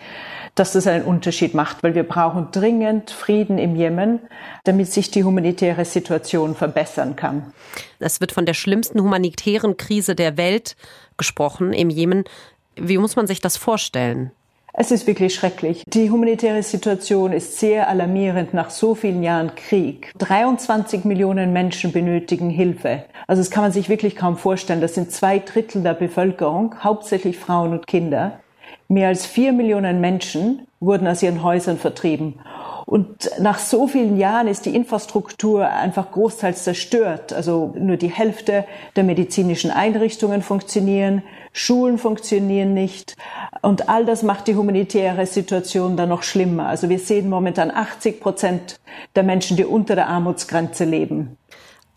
dass 0.55 0.73
das 0.73 0.87
einen 0.87 1.05
Unterschied 1.05 1.53
macht, 1.53 1.83
weil 1.83 1.95
wir 1.95 2.03
brauchen 2.03 2.49
dringend 2.51 3.11
Frieden 3.11 3.59
im 3.59 3.77
Jemen, 3.77 4.19
damit 4.65 4.91
sich 4.91 5.09
die 5.09 5.23
humanitäre 5.23 5.85
Situation 5.85 6.53
verbessern 6.53 7.15
kann. 7.15 7.53
Es 7.99 8.19
wird 8.19 8.33
von 8.33 8.45
der 8.45 8.53
schlimmsten 8.55 9.01
humanitären 9.01 9.77
Krise 9.77 10.13
der 10.13 10.35
Welt 10.35 10.75
gesprochen 11.15 11.71
im 11.71 11.89
Jemen. 11.89 12.25
Wie 12.75 12.97
muss 12.97 13.15
man 13.15 13.25
sich 13.25 13.39
das 13.39 13.55
vorstellen? 13.55 14.31
Es 14.79 14.91
ist 14.91 15.07
wirklich 15.07 15.33
schrecklich. 15.33 15.83
Die 15.87 16.11
humanitäre 16.11 16.61
Situation 16.61 17.33
ist 17.33 17.57
sehr 17.57 17.89
alarmierend 17.89 18.53
nach 18.53 18.69
so 18.69 18.93
vielen 18.93 19.23
Jahren 19.23 19.55
Krieg. 19.55 20.11
23 20.19 21.03
Millionen 21.03 21.51
Menschen 21.51 21.91
benötigen 21.91 22.51
Hilfe. 22.51 23.05
Also 23.25 23.41
das 23.41 23.49
kann 23.49 23.63
man 23.63 23.71
sich 23.71 23.89
wirklich 23.89 24.15
kaum 24.15 24.37
vorstellen. 24.37 24.79
Das 24.79 24.93
sind 24.93 25.11
zwei 25.11 25.39
Drittel 25.39 25.81
der 25.81 25.95
Bevölkerung, 25.95 26.75
hauptsächlich 26.83 27.39
Frauen 27.39 27.71
und 27.71 27.87
Kinder. 27.87 28.39
Mehr 28.87 29.07
als 29.07 29.25
vier 29.25 29.51
Millionen 29.51 29.99
Menschen 29.99 30.67
wurden 30.79 31.07
aus 31.07 31.23
ihren 31.23 31.41
Häusern 31.41 31.79
vertrieben. 31.79 32.35
Und 32.89 33.29
nach 33.41 33.59
so 33.59 33.85
vielen 33.85 34.17
Jahren 34.17 34.47
ist 34.47 34.65
die 34.65 34.73
Infrastruktur 34.73 35.67
einfach 35.67 36.09
großteils 36.09 36.63
zerstört. 36.63 37.33
Also 37.33 37.75
nur 37.77 37.97
die 37.97 38.07
Hälfte 38.07 38.63
der 38.95 39.03
medizinischen 39.03 39.71
Einrichtungen 39.71 40.41
funktionieren, 40.41 41.21
Schulen 41.51 41.97
funktionieren 41.97 42.73
nicht. 42.73 43.17
Und 43.61 43.89
all 43.89 44.05
das 44.05 44.23
macht 44.23 44.47
die 44.47 44.55
humanitäre 44.55 45.25
Situation 45.25 45.97
dann 45.97 46.07
noch 46.07 46.23
schlimmer. 46.23 46.67
Also 46.67 46.87
wir 46.87 46.99
sehen 46.99 47.27
momentan 47.27 47.71
80 47.71 48.21
Prozent 48.21 48.79
der 49.17 49.23
Menschen, 49.23 49.57
die 49.57 49.65
unter 49.65 49.95
der 49.95 50.07
Armutsgrenze 50.07 50.85
leben. 50.85 51.35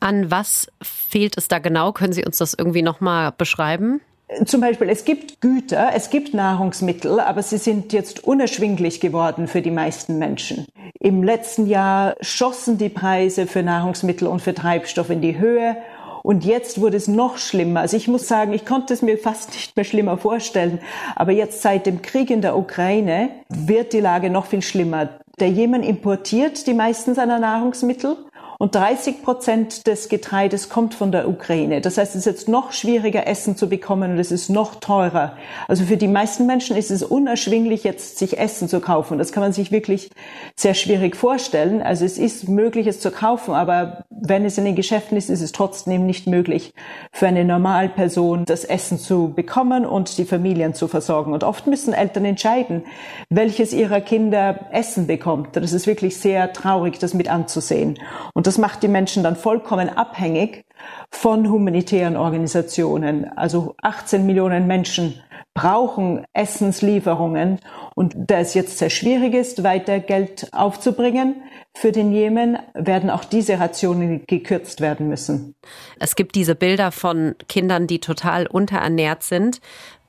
An 0.00 0.32
was 0.32 0.72
fehlt 0.82 1.38
es 1.38 1.46
da 1.46 1.60
genau? 1.60 1.92
Können 1.92 2.14
Sie 2.14 2.24
uns 2.24 2.38
das 2.38 2.52
irgendwie 2.58 2.82
nochmal 2.82 3.30
beschreiben? 3.30 4.00
Zum 4.44 4.60
Beispiel, 4.60 4.88
es 4.88 5.04
gibt 5.04 5.40
Güter, 5.40 5.90
es 5.94 6.08
gibt 6.08 6.34
Nahrungsmittel, 6.34 7.18
aber 7.18 7.42
sie 7.42 7.58
sind 7.58 7.92
jetzt 7.92 8.22
unerschwinglich 8.22 9.00
geworden 9.00 9.48
für 9.48 9.60
die 9.60 9.72
meisten 9.72 10.18
Menschen. 10.18 10.66
Im 11.00 11.24
letzten 11.24 11.66
Jahr 11.66 12.14
schossen 12.20 12.78
die 12.78 12.90
Preise 12.90 13.48
für 13.48 13.64
Nahrungsmittel 13.64 14.28
und 14.28 14.40
für 14.40 14.54
Treibstoff 14.54 15.10
in 15.10 15.20
die 15.20 15.38
Höhe. 15.38 15.76
Und 16.22 16.44
jetzt 16.44 16.80
wurde 16.80 16.96
es 16.96 17.08
noch 17.08 17.38
schlimmer. 17.38 17.80
Also 17.80 17.96
ich 17.96 18.06
muss 18.06 18.28
sagen, 18.28 18.52
ich 18.52 18.64
konnte 18.64 18.94
es 18.94 19.02
mir 19.02 19.18
fast 19.18 19.50
nicht 19.52 19.74
mehr 19.74 19.84
schlimmer 19.84 20.16
vorstellen. 20.16 20.78
Aber 21.16 21.32
jetzt 21.32 21.62
seit 21.62 21.86
dem 21.86 22.00
Krieg 22.02 22.30
in 22.30 22.42
der 22.42 22.56
Ukraine 22.56 23.30
wird 23.48 23.92
die 23.92 24.00
Lage 24.00 24.30
noch 24.30 24.46
viel 24.46 24.62
schlimmer. 24.62 25.08
Der 25.40 25.48
Jemen 25.48 25.82
importiert 25.82 26.66
die 26.66 26.74
meisten 26.74 27.14
seiner 27.14 27.38
Nahrungsmittel 27.38 28.16
und 28.60 28.74
30 28.74 29.22
Prozent 29.22 29.86
des 29.86 30.10
Getreides 30.10 30.68
kommt 30.68 30.92
von 30.92 31.10
der 31.10 31.30
Ukraine. 31.30 31.80
Das 31.80 31.96
heißt, 31.96 32.14
es 32.14 32.20
ist 32.20 32.24
jetzt 32.26 32.46
noch 32.46 32.72
schwieriger, 32.72 33.26
Essen 33.26 33.56
zu 33.56 33.70
bekommen 33.70 34.12
und 34.12 34.18
es 34.18 34.30
ist 34.30 34.50
noch 34.50 34.74
teurer. 34.74 35.32
Also 35.66 35.84
für 35.84 35.96
die 35.96 36.08
meisten 36.08 36.44
Menschen 36.44 36.76
ist 36.76 36.90
es 36.90 37.02
unerschwinglich, 37.02 37.84
jetzt 37.84 38.18
sich 38.18 38.38
Essen 38.38 38.68
zu 38.68 38.80
kaufen. 38.80 39.16
Das 39.16 39.32
kann 39.32 39.42
man 39.42 39.54
sich 39.54 39.72
wirklich 39.72 40.10
sehr 40.56 40.74
schwierig 40.74 41.16
vorstellen. 41.16 41.80
Also 41.80 42.04
es 42.04 42.18
ist 42.18 42.50
möglich, 42.50 42.86
es 42.86 43.00
zu 43.00 43.10
kaufen, 43.10 43.54
aber 43.54 44.04
wenn 44.10 44.44
es 44.44 44.58
in 44.58 44.66
den 44.66 44.76
Geschäften 44.76 45.16
ist, 45.16 45.30
ist 45.30 45.40
es 45.40 45.52
trotzdem 45.52 46.04
nicht 46.04 46.26
möglich, 46.26 46.74
für 47.12 47.28
eine 47.28 47.46
Normalperson 47.46 48.44
das 48.44 48.66
Essen 48.66 48.98
zu 48.98 49.32
bekommen 49.34 49.86
und 49.86 50.18
die 50.18 50.26
Familien 50.26 50.74
zu 50.74 50.86
versorgen. 50.86 51.32
Und 51.32 51.44
oft 51.44 51.66
müssen 51.66 51.94
Eltern 51.94 52.26
entscheiden, 52.26 52.84
welches 53.30 53.72
ihrer 53.72 54.02
Kinder 54.02 54.66
Essen 54.70 55.06
bekommt. 55.06 55.56
Das 55.56 55.72
ist 55.72 55.86
wirklich 55.86 56.18
sehr 56.18 56.52
traurig, 56.52 56.98
das 56.98 57.14
mit 57.14 57.30
anzusehen. 57.30 57.98
Und 58.34 58.49
das 58.50 58.58
macht 58.58 58.82
die 58.82 58.88
Menschen 58.88 59.22
dann 59.22 59.36
vollkommen 59.36 59.88
abhängig 59.90 60.64
von 61.12 61.48
humanitären 61.48 62.16
Organisationen. 62.16 63.30
Also 63.38 63.76
18 63.80 64.26
Millionen 64.26 64.66
Menschen 64.66 65.22
brauchen 65.54 66.24
Essenslieferungen 66.32 67.60
und 67.94 68.12
da 68.16 68.40
es 68.40 68.54
jetzt 68.54 68.78
sehr 68.78 68.90
schwierig 68.90 69.34
ist, 69.34 69.62
weiter 69.62 70.00
Geld 70.00 70.48
aufzubringen 70.50 71.44
für 71.76 71.92
den 71.92 72.10
Jemen, 72.10 72.58
werden 72.74 73.08
auch 73.08 73.24
diese 73.24 73.60
Rationen 73.60 74.26
gekürzt 74.26 74.80
werden 74.80 75.08
müssen. 75.08 75.54
Es 76.00 76.16
gibt 76.16 76.34
diese 76.34 76.56
Bilder 76.56 76.90
von 76.90 77.36
Kindern, 77.48 77.86
die 77.86 78.00
total 78.00 78.48
unterernährt 78.48 79.22
sind. 79.22 79.60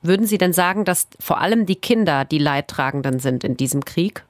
Würden 0.02 0.26
Sie 0.26 0.38
denn 0.38 0.52
sagen, 0.52 0.84
dass 0.84 1.06
vor 1.20 1.40
allem 1.40 1.64
die 1.64 1.76
Kinder 1.76 2.24
die 2.24 2.38
Leidtragenden 2.38 3.20
sind 3.20 3.44
in 3.44 3.56
diesem 3.56 3.84
Krieg? 3.84 4.24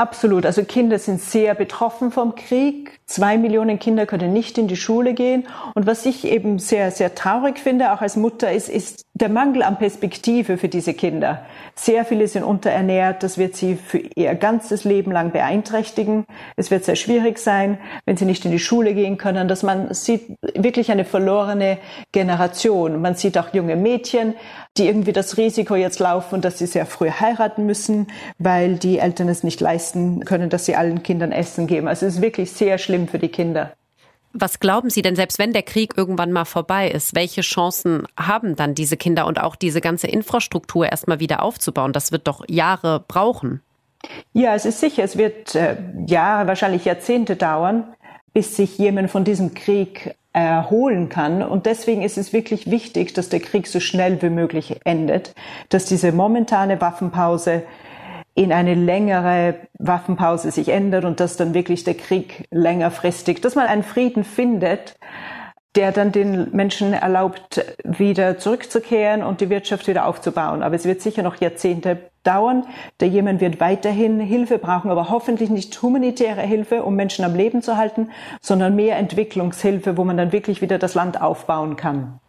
Absolut. 0.00 0.46
Also 0.46 0.64
Kinder 0.64 0.98
sind 0.98 1.20
sehr 1.20 1.54
betroffen 1.54 2.10
vom 2.10 2.34
Krieg. 2.34 2.98
Zwei 3.04 3.36
Millionen 3.36 3.78
Kinder 3.78 4.06
können 4.06 4.32
nicht 4.32 4.56
in 4.56 4.66
die 4.66 4.76
Schule 4.76 5.12
gehen. 5.12 5.46
Und 5.74 5.86
was 5.86 6.06
ich 6.06 6.24
eben 6.24 6.58
sehr, 6.58 6.90
sehr 6.90 7.14
traurig 7.14 7.58
finde, 7.58 7.92
auch 7.92 8.00
als 8.00 8.16
Mutter, 8.16 8.50
ist, 8.50 8.70
ist 8.70 9.04
der 9.20 9.28
Mangel 9.28 9.62
an 9.62 9.78
Perspektive 9.78 10.56
für 10.56 10.68
diese 10.68 10.94
Kinder. 10.94 11.44
Sehr 11.74 12.04
viele 12.04 12.26
sind 12.26 12.42
unterernährt. 12.42 13.22
Das 13.22 13.36
wird 13.36 13.54
sie 13.54 13.76
für 13.76 13.98
ihr 13.98 14.34
ganzes 14.34 14.84
Leben 14.84 15.12
lang 15.12 15.30
beeinträchtigen. 15.30 16.24
Es 16.56 16.70
wird 16.70 16.84
sehr 16.84 16.96
schwierig 16.96 17.38
sein, 17.38 17.78
wenn 18.06 18.16
sie 18.16 18.24
nicht 18.24 18.44
in 18.44 18.50
die 18.50 18.58
Schule 18.58 18.94
gehen 18.94 19.18
können. 19.18 19.46
Dass 19.46 19.62
man 19.62 19.92
sieht 19.92 20.36
wirklich 20.54 20.90
eine 20.90 21.04
verlorene 21.04 21.78
Generation. 22.12 23.00
Man 23.00 23.14
sieht 23.14 23.36
auch 23.36 23.52
junge 23.52 23.76
Mädchen, 23.76 24.34
die 24.76 24.86
irgendwie 24.86 25.12
das 25.12 25.36
Risiko 25.36 25.76
jetzt 25.76 25.98
laufen, 25.98 26.40
dass 26.40 26.58
sie 26.58 26.66
sehr 26.66 26.86
früh 26.86 27.10
heiraten 27.10 27.66
müssen, 27.66 28.06
weil 28.38 28.76
die 28.76 28.98
Eltern 28.98 29.28
es 29.28 29.44
nicht 29.44 29.60
leisten 29.60 30.24
können, 30.24 30.48
dass 30.48 30.64
sie 30.64 30.76
allen 30.76 31.02
Kindern 31.02 31.32
Essen 31.32 31.66
geben. 31.66 31.88
Also 31.88 32.06
es 32.06 32.16
ist 32.16 32.22
wirklich 32.22 32.52
sehr 32.52 32.78
schlimm 32.78 33.06
für 33.06 33.18
die 33.18 33.28
Kinder. 33.28 33.72
Was 34.32 34.60
glauben 34.60 34.90
Sie 34.90 35.02
denn, 35.02 35.16
selbst 35.16 35.38
wenn 35.38 35.52
der 35.52 35.62
Krieg 35.62 35.94
irgendwann 35.96 36.30
mal 36.30 36.44
vorbei 36.44 36.88
ist, 36.88 37.14
welche 37.16 37.40
Chancen 37.40 38.06
haben 38.18 38.54
dann 38.54 38.74
diese 38.74 38.96
Kinder 38.96 39.26
und 39.26 39.40
auch 39.40 39.56
diese 39.56 39.80
ganze 39.80 40.06
Infrastruktur 40.06 40.88
erstmal 40.88 41.18
wieder 41.18 41.42
aufzubauen? 41.42 41.92
Das 41.92 42.12
wird 42.12 42.28
doch 42.28 42.44
Jahre 42.48 43.04
brauchen. 43.06 43.60
Ja, 44.32 44.54
es 44.54 44.64
ist 44.64 44.80
sicher, 44.80 45.02
es 45.02 45.18
wird 45.18 45.54
äh, 45.54 45.76
Jahre, 46.06 46.46
wahrscheinlich 46.46 46.84
Jahrzehnte 46.84 47.36
dauern, 47.36 47.84
bis 48.32 48.56
sich 48.56 48.78
jemand 48.78 49.10
von 49.10 49.24
diesem 49.24 49.54
Krieg 49.54 50.14
erholen 50.32 51.08
kann. 51.08 51.42
Und 51.42 51.66
deswegen 51.66 52.02
ist 52.02 52.16
es 52.16 52.32
wirklich 52.32 52.70
wichtig, 52.70 53.12
dass 53.14 53.28
der 53.28 53.40
Krieg 53.40 53.66
so 53.66 53.80
schnell 53.80 54.22
wie 54.22 54.30
möglich 54.30 54.76
endet, 54.84 55.34
dass 55.70 55.86
diese 55.86 56.12
momentane 56.12 56.80
Waffenpause 56.80 57.64
in 58.40 58.54
eine 58.54 58.72
längere 58.72 59.56
Waffenpause 59.78 60.50
sich 60.50 60.70
ändert 60.70 61.04
und 61.04 61.20
dass 61.20 61.36
dann 61.36 61.52
wirklich 61.52 61.84
der 61.84 61.92
Krieg 61.92 62.48
längerfristig, 62.50 63.42
dass 63.42 63.54
man 63.54 63.66
einen 63.66 63.82
Frieden 63.82 64.24
findet, 64.24 64.96
der 65.74 65.92
dann 65.92 66.10
den 66.10 66.50
Menschen 66.56 66.94
erlaubt, 66.94 67.62
wieder 67.84 68.38
zurückzukehren 68.38 69.22
und 69.22 69.42
die 69.42 69.50
Wirtschaft 69.50 69.86
wieder 69.88 70.06
aufzubauen. 70.06 70.62
Aber 70.62 70.74
es 70.74 70.86
wird 70.86 71.02
sicher 71.02 71.22
noch 71.22 71.36
Jahrzehnte 71.36 71.98
dauern. 72.22 72.64
Der 73.00 73.08
Jemen 73.08 73.42
wird 73.42 73.60
weiterhin 73.60 74.18
Hilfe 74.20 74.56
brauchen, 74.56 74.90
aber 74.90 75.10
hoffentlich 75.10 75.50
nicht 75.50 75.82
humanitäre 75.82 76.40
Hilfe, 76.40 76.82
um 76.82 76.94
Menschen 76.96 77.26
am 77.26 77.34
Leben 77.34 77.60
zu 77.60 77.76
halten, 77.76 78.08
sondern 78.40 78.74
mehr 78.74 78.96
Entwicklungshilfe, 78.96 79.98
wo 79.98 80.04
man 80.04 80.16
dann 80.16 80.32
wirklich 80.32 80.62
wieder 80.62 80.78
das 80.78 80.94
Land 80.94 81.20
aufbauen 81.20 81.76
kann. 81.76 82.20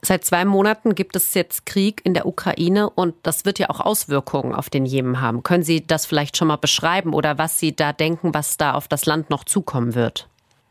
Seit 0.00 0.24
zwei 0.24 0.44
Monaten 0.44 0.94
gibt 0.94 1.16
es 1.16 1.34
jetzt 1.34 1.66
Krieg 1.66 2.00
in 2.04 2.14
der 2.14 2.26
Ukraine 2.26 2.88
und 2.88 3.14
das 3.24 3.44
wird 3.44 3.58
ja 3.58 3.68
auch 3.68 3.80
Auswirkungen 3.80 4.54
auf 4.54 4.70
den 4.70 4.86
Jemen 4.86 5.20
haben. 5.20 5.42
Können 5.42 5.64
Sie 5.64 5.84
das 5.86 6.06
vielleicht 6.06 6.36
schon 6.36 6.48
mal 6.48 6.56
beschreiben 6.56 7.14
oder 7.14 7.36
was 7.36 7.58
Sie 7.58 7.74
da 7.74 7.92
denken, 7.92 8.32
was 8.32 8.56
da 8.56 8.74
auf 8.74 8.86
das 8.86 9.06
Land 9.06 9.28
noch 9.28 9.44
zukommen 9.44 9.94
wird? 9.94 10.28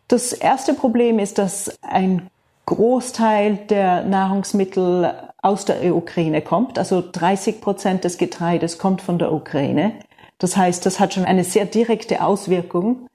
Das 0.07 0.31
erste 0.31 0.73
Problem 0.73 1.19
ist, 1.19 1.37
dass 1.37 1.77
ein 1.81 2.29
Großteil 2.65 3.57
der 3.69 4.03
Nahrungsmittel 4.03 5.13
aus 5.41 5.65
der 5.65 5.95
Ukraine 5.95 6.41
kommt. 6.41 6.79
Also 6.79 7.03
30 7.11 7.59
Prozent 7.61 8.03
des 8.05 8.17
Getreides 8.17 8.77
kommt 8.77 9.01
von 9.01 9.19
der 9.19 9.31
Ukraine. 9.31 9.93
Das 10.37 10.55
heißt, 10.55 10.85
das 10.85 10.99
hat 10.99 11.13
schon 11.13 11.25
eine 11.25 11.43
sehr 11.43 11.65
direkte 11.65 12.23
Auswirkung 12.23 13.07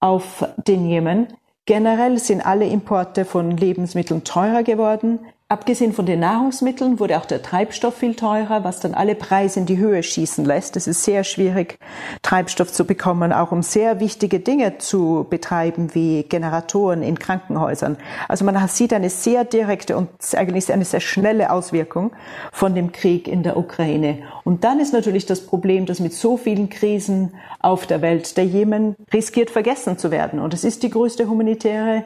auf 0.00 0.44
den 0.56 0.88
Jemen. 0.88 1.28
Generell 1.66 2.18
sind 2.18 2.44
alle 2.44 2.66
Importe 2.66 3.24
von 3.24 3.56
Lebensmitteln 3.56 4.24
teurer 4.24 4.62
geworden. 4.62 5.20
Abgesehen 5.50 5.92
von 5.92 6.06
den 6.06 6.20
Nahrungsmitteln 6.20 7.00
wurde 7.00 7.18
auch 7.18 7.26
der 7.26 7.42
Treibstoff 7.42 7.96
viel 7.96 8.14
teurer, 8.14 8.62
was 8.62 8.78
dann 8.78 8.94
alle 8.94 9.16
Preise 9.16 9.58
in 9.58 9.66
die 9.66 9.78
Höhe 9.78 10.00
schießen 10.00 10.44
lässt. 10.44 10.76
Es 10.76 10.86
ist 10.86 11.02
sehr 11.02 11.24
schwierig, 11.24 11.76
Treibstoff 12.22 12.72
zu 12.72 12.84
bekommen, 12.84 13.32
auch 13.32 13.50
um 13.50 13.64
sehr 13.64 13.98
wichtige 13.98 14.38
Dinge 14.38 14.78
zu 14.78 15.26
betreiben, 15.28 15.92
wie 15.92 16.22
Generatoren 16.22 17.02
in 17.02 17.18
Krankenhäusern. 17.18 17.96
Also 18.28 18.44
man 18.44 18.68
sieht 18.68 18.92
eine 18.92 19.10
sehr 19.10 19.44
direkte 19.44 19.96
und 19.96 20.10
eigentlich 20.36 20.72
eine 20.72 20.84
sehr 20.84 21.00
schnelle 21.00 21.50
Auswirkung 21.50 22.12
von 22.52 22.76
dem 22.76 22.92
Krieg 22.92 23.26
in 23.26 23.42
der 23.42 23.56
Ukraine. 23.56 24.18
Und 24.44 24.62
dann 24.62 24.78
ist 24.78 24.92
natürlich 24.92 25.26
das 25.26 25.44
Problem, 25.44 25.84
dass 25.84 25.98
mit 25.98 26.12
so 26.12 26.36
vielen 26.36 26.70
Krisen 26.70 27.34
auf 27.58 27.88
der 27.88 28.02
Welt 28.02 28.36
der 28.36 28.44
Jemen 28.46 28.94
riskiert 29.12 29.50
vergessen 29.50 29.98
zu 29.98 30.12
werden. 30.12 30.38
Und 30.38 30.54
es 30.54 30.62
ist 30.62 30.84
die 30.84 30.90
größte 30.90 31.28
humanitäre 31.28 32.04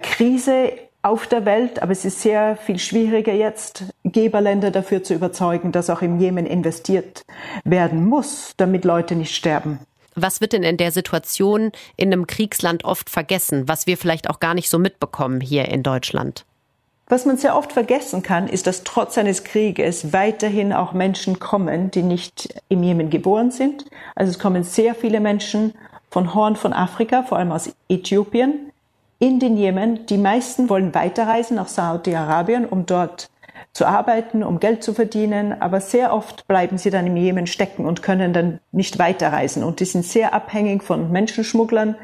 Krise 0.00 0.72
auf 1.02 1.26
der 1.26 1.44
Welt, 1.44 1.82
aber 1.82 1.92
es 1.92 2.04
ist 2.04 2.22
sehr 2.22 2.56
viel 2.56 2.78
schwieriger 2.78 3.32
jetzt, 3.32 3.84
Geberländer 4.04 4.70
dafür 4.70 5.02
zu 5.02 5.14
überzeugen, 5.14 5.72
dass 5.72 5.90
auch 5.90 6.00
im 6.00 6.20
Jemen 6.20 6.46
investiert 6.46 7.24
werden 7.64 8.04
muss, 8.06 8.54
damit 8.56 8.84
Leute 8.84 9.16
nicht 9.16 9.34
sterben. 9.34 9.80
Was 10.14 10.40
wird 10.40 10.52
denn 10.52 10.62
in 10.62 10.76
der 10.76 10.92
Situation 10.92 11.72
in 11.96 12.12
einem 12.12 12.26
Kriegsland 12.26 12.84
oft 12.84 13.10
vergessen, 13.10 13.66
was 13.66 13.86
wir 13.86 13.96
vielleicht 13.96 14.30
auch 14.30 14.40
gar 14.40 14.54
nicht 14.54 14.68
so 14.68 14.78
mitbekommen 14.78 15.40
hier 15.40 15.68
in 15.68 15.82
Deutschland? 15.82 16.44
Was 17.08 17.26
man 17.26 17.36
sehr 17.36 17.56
oft 17.56 17.72
vergessen 17.72 18.22
kann, 18.22 18.46
ist, 18.46 18.66
dass 18.66 18.84
trotz 18.84 19.18
eines 19.18 19.44
Krieges 19.44 20.12
weiterhin 20.12 20.72
auch 20.72 20.92
Menschen 20.92 21.38
kommen, 21.38 21.90
die 21.90 22.02
nicht 22.02 22.54
im 22.68 22.82
Jemen 22.82 23.10
geboren 23.10 23.50
sind. 23.50 23.84
Also 24.14 24.30
es 24.30 24.38
kommen 24.38 24.62
sehr 24.64 24.94
viele 24.94 25.20
Menschen 25.20 25.74
von 26.10 26.34
Horn 26.34 26.56
von 26.56 26.72
Afrika, 26.72 27.22
vor 27.22 27.38
allem 27.38 27.52
aus 27.52 27.74
Äthiopien, 27.88 28.71
in 29.22 29.38
den 29.38 29.56
Jemen. 29.56 30.04
Die 30.06 30.18
meisten 30.18 30.68
wollen 30.68 30.96
weiterreisen 30.96 31.54
nach 31.54 31.68
Saudi-Arabien, 31.68 32.66
um 32.66 32.86
dort 32.86 33.30
zu 33.72 33.86
arbeiten, 33.86 34.42
um 34.42 34.58
Geld 34.58 34.82
zu 34.82 34.94
verdienen, 34.94 35.54
aber 35.62 35.80
sehr 35.80 36.12
oft 36.12 36.48
bleiben 36.48 36.76
sie 36.76 36.90
dann 36.90 37.06
im 37.06 37.16
Jemen 37.16 37.46
stecken 37.46 37.86
und 37.86 38.02
können 38.02 38.32
dann 38.32 38.58
nicht 38.72 38.98
weiterreisen. 38.98 39.62
Und 39.62 39.78
die 39.78 39.84
sind 39.84 40.04
sehr 40.04 40.34
abhängig 40.34 40.82
von 40.82 41.12
Menschenschmugglern, 41.12 41.94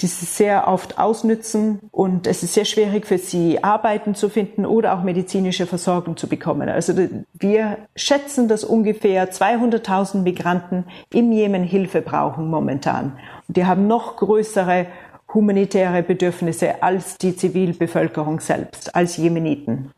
die 0.00 0.06
sie 0.06 0.26
sehr 0.26 0.68
oft 0.68 0.98
ausnützen 0.98 1.80
und 1.90 2.26
es 2.26 2.42
ist 2.42 2.54
sehr 2.54 2.64
schwierig 2.64 3.04
für 3.04 3.18
sie, 3.18 3.62
Arbeiten 3.62 4.14
zu 4.14 4.28
finden 4.28 4.64
oder 4.64 4.96
auch 4.96 5.02
medizinische 5.02 5.66
Versorgung 5.66 6.16
zu 6.16 6.28
bekommen. 6.28 6.68
Also 6.68 6.94
wir 7.34 7.78
schätzen, 7.94 8.48
dass 8.48 8.62
ungefähr 8.64 9.30
200.000 9.30 10.18
Migranten 10.18 10.84
im 11.12 11.30
Jemen 11.30 11.64
Hilfe 11.64 12.00
brauchen 12.00 12.48
momentan. 12.48 13.18
Und 13.48 13.56
die 13.56 13.66
haben 13.66 13.88
noch 13.88 14.16
größere 14.16 14.86
humanitäre 15.32 16.02
Bedürfnisse 16.02 16.82
als 16.82 17.18
die 17.18 17.36
Zivilbevölkerung 17.36 18.40
selbst, 18.40 18.94
als 18.94 19.16
Jemeniten. 19.16 19.92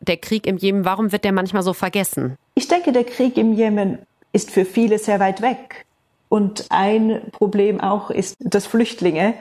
Der 0.00 0.16
Krieg 0.16 0.46
im 0.46 0.56
Jemen, 0.56 0.84
warum 0.84 1.12
wird 1.12 1.24
der 1.24 1.32
manchmal 1.32 1.62
so 1.62 1.72
vergessen? 1.72 2.36
Ich 2.54 2.68
denke, 2.68 2.92
der 2.92 3.04
Krieg 3.04 3.36
im 3.36 3.52
Jemen 3.52 3.98
ist 4.32 4.50
für 4.50 4.64
viele 4.64 4.98
sehr 4.98 5.20
weit 5.20 5.40
weg. 5.40 5.86
Und 6.28 6.66
ein 6.70 7.22
Problem 7.30 7.80
auch 7.80 8.10
ist, 8.10 8.36
dass 8.40 8.66
Flüchtlinge 8.66 9.34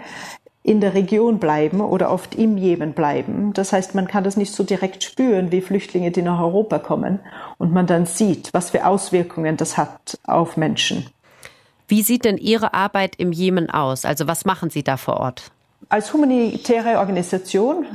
in 0.61 0.79
der 0.79 0.93
Region 0.93 1.39
bleiben 1.39 1.81
oder 1.81 2.09
oft 2.11 2.35
im 2.35 2.57
Jemen 2.57 2.93
bleiben. 2.93 3.51
Das 3.53 3.73
heißt, 3.73 3.95
man 3.95 4.07
kann 4.07 4.23
das 4.23 4.37
nicht 4.37 4.53
so 4.53 4.63
direkt 4.63 5.03
spüren 5.03 5.51
wie 5.51 5.61
Flüchtlinge, 5.61 6.11
die 6.11 6.21
nach 6.21 6.39
Europa 6.39 6.79
kommen 6.79 7.19
und 7.57 7.73
man 7.73 7.85
dann 7.85 8.05
sieht, 8.05 8.53
was 8.53 8.69
für 8.69 8.85
Auswirkungen 8.85 9.57
das 9.57 9.75
hat 9.75 10.19
auf 10.23 10.55
Menschen. 10.55 11.07
Wie 11.93 12.01
sieht 12.01 12.25
denn 12.25 12.39
Ihre 12.39 12.73
Arbeit 12.73 13.17
im 13.17 13.31
Jemen 13.31 13.69
aus? 13.69 14.03
Also 14.03 14.25
was 14.27 14.45
machen 14.45 14.71
Sie 14.71 14.83
da 14.83 14.97
vor 14.97 15.17
Ort? 15.17 15.51
Als 15.89 16.11
humanitäre 16.11 16.97
Organisation 16.97 17.85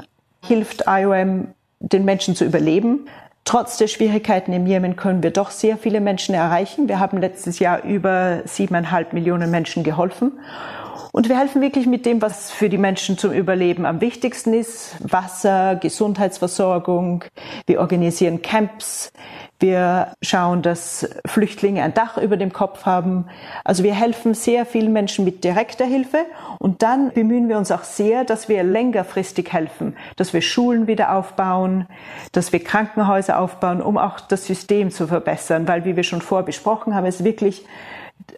hilft 0.41 0.85
IOM 0.87 1.49
den 1.81 2.05
Menschen 2.05 2.37
zu 2.37 2.45
überleben. 2.45 3.09
Trotz 3.45 3.77
der 3.77 3.89
Schwierigkeiten 3.89 4.53
im 4.53 4.69
Jemen 4.69 4.95
können 4.95 5.25
wir 5.25 5.33
doch 5.33 5.51
sehr 5.51 5.77
viele 5.77 6.01
Menschen 6.01 6.37
erreichen. 6.37 6.87
Wir 6.87 7.01
haben 7.01 7.19
letztes 7.19 7.59
Jahr 7.59 7.83
über 7.83 8.43
siebeneinhalb 8.45 9.15
Millionen 9.15 9.51
Menschen 9.51 9.83
geholfen. 9.83 10.31
Und 11.13 11.29
wir 11.29 11.39
helfen 11.39 11.63
wirklich 11.63 11.87
mit 11.87 12.07
dem, 12.07 12.23
was 12.23 12.51
für 12.51 12.69
die 12.69 12.79
Menschen 12.79 13.19
zum 13.19 13.33
Überleben 13.33 13.87
am 13.87 14.01
wichtigsten 14.01 14.53
ist. 14.53 14.97
Wasser, 15.01 15.77
Gesundheitsversorgung. 15.77 17.25
Wir 17.67 17.81
organisieren 17.81 18.43
Camps. 18.43 19.13
Wir 19.61 20.13
schauen, 20.23 20.63
dass 20.63 21.09
Flüchtlinge 21.27 21.83
ein 21.83 21.93
Dach 21.93 22.17
über 22.17 22.37
dem 22.37 22.53
Kopf 22.53 22.87
haben. 22.87 23.27
Also 23.65 23.83
wir 23.83 23.95
helfen 23.95 24.35
sehr 24.35 24.65
vielen 24.65 24.93
Menschen 24.93 25.25
mit 25.25 25.43
direkter 25.43 25.85
Hilfe 25.85 26.27
und 26.61 26.83
dann 26.83 27.11
bemühen 27.13 27.49
wir 27.49 27.59
uns 27.59 27.73
auch 27.73 27.83
sehr, 27.83 28.25
dass 28.25 28.49
wir 28.49 28.63
längerfristig 28.63 29.53
helfen, 29.53 29.97
dass 30.15 30.33
wir 30.33 30.43
Schulen 30.43 30.87
wieder 30.87 31.13
aufbauen, 31.13 31.87
dass 32.31 32.53
wir 32.53 32.63
Krankenhäuser 32.63 33.41
aufbauen, 33.41 33.83
um 33.83 33.99
auch 33.99 34.21
das 34.21 34.47
System 34.47 34.93
zu 34.93 35.09
verbessern, 35.09 35.67
weil 35.67 35.85
wie 35.85 35.97
wir 35.97 36.05
schon 36.05 36.23
vorbesprochen 36.23 36.95
haben, 36.95 37.07
es 37.07 37.25
wirklich 37.25 37.65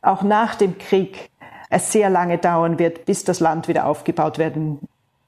auch 0.03 0.23
nach 0.23 0.55
dem 0.55 0.79
Krieg 0.79 1.30
es 1.71 1.93
sehr 1.93 2.11
lange 2.11 2.39
dauern 2.39 2.79
wird, 2.79 3.07
bis 3.07 3.25
das 3.25 3.41
Land 3.41 3.69
wieder 3.69 3.87
aufgebaut 3.87 4.39
werden 4.39 4.81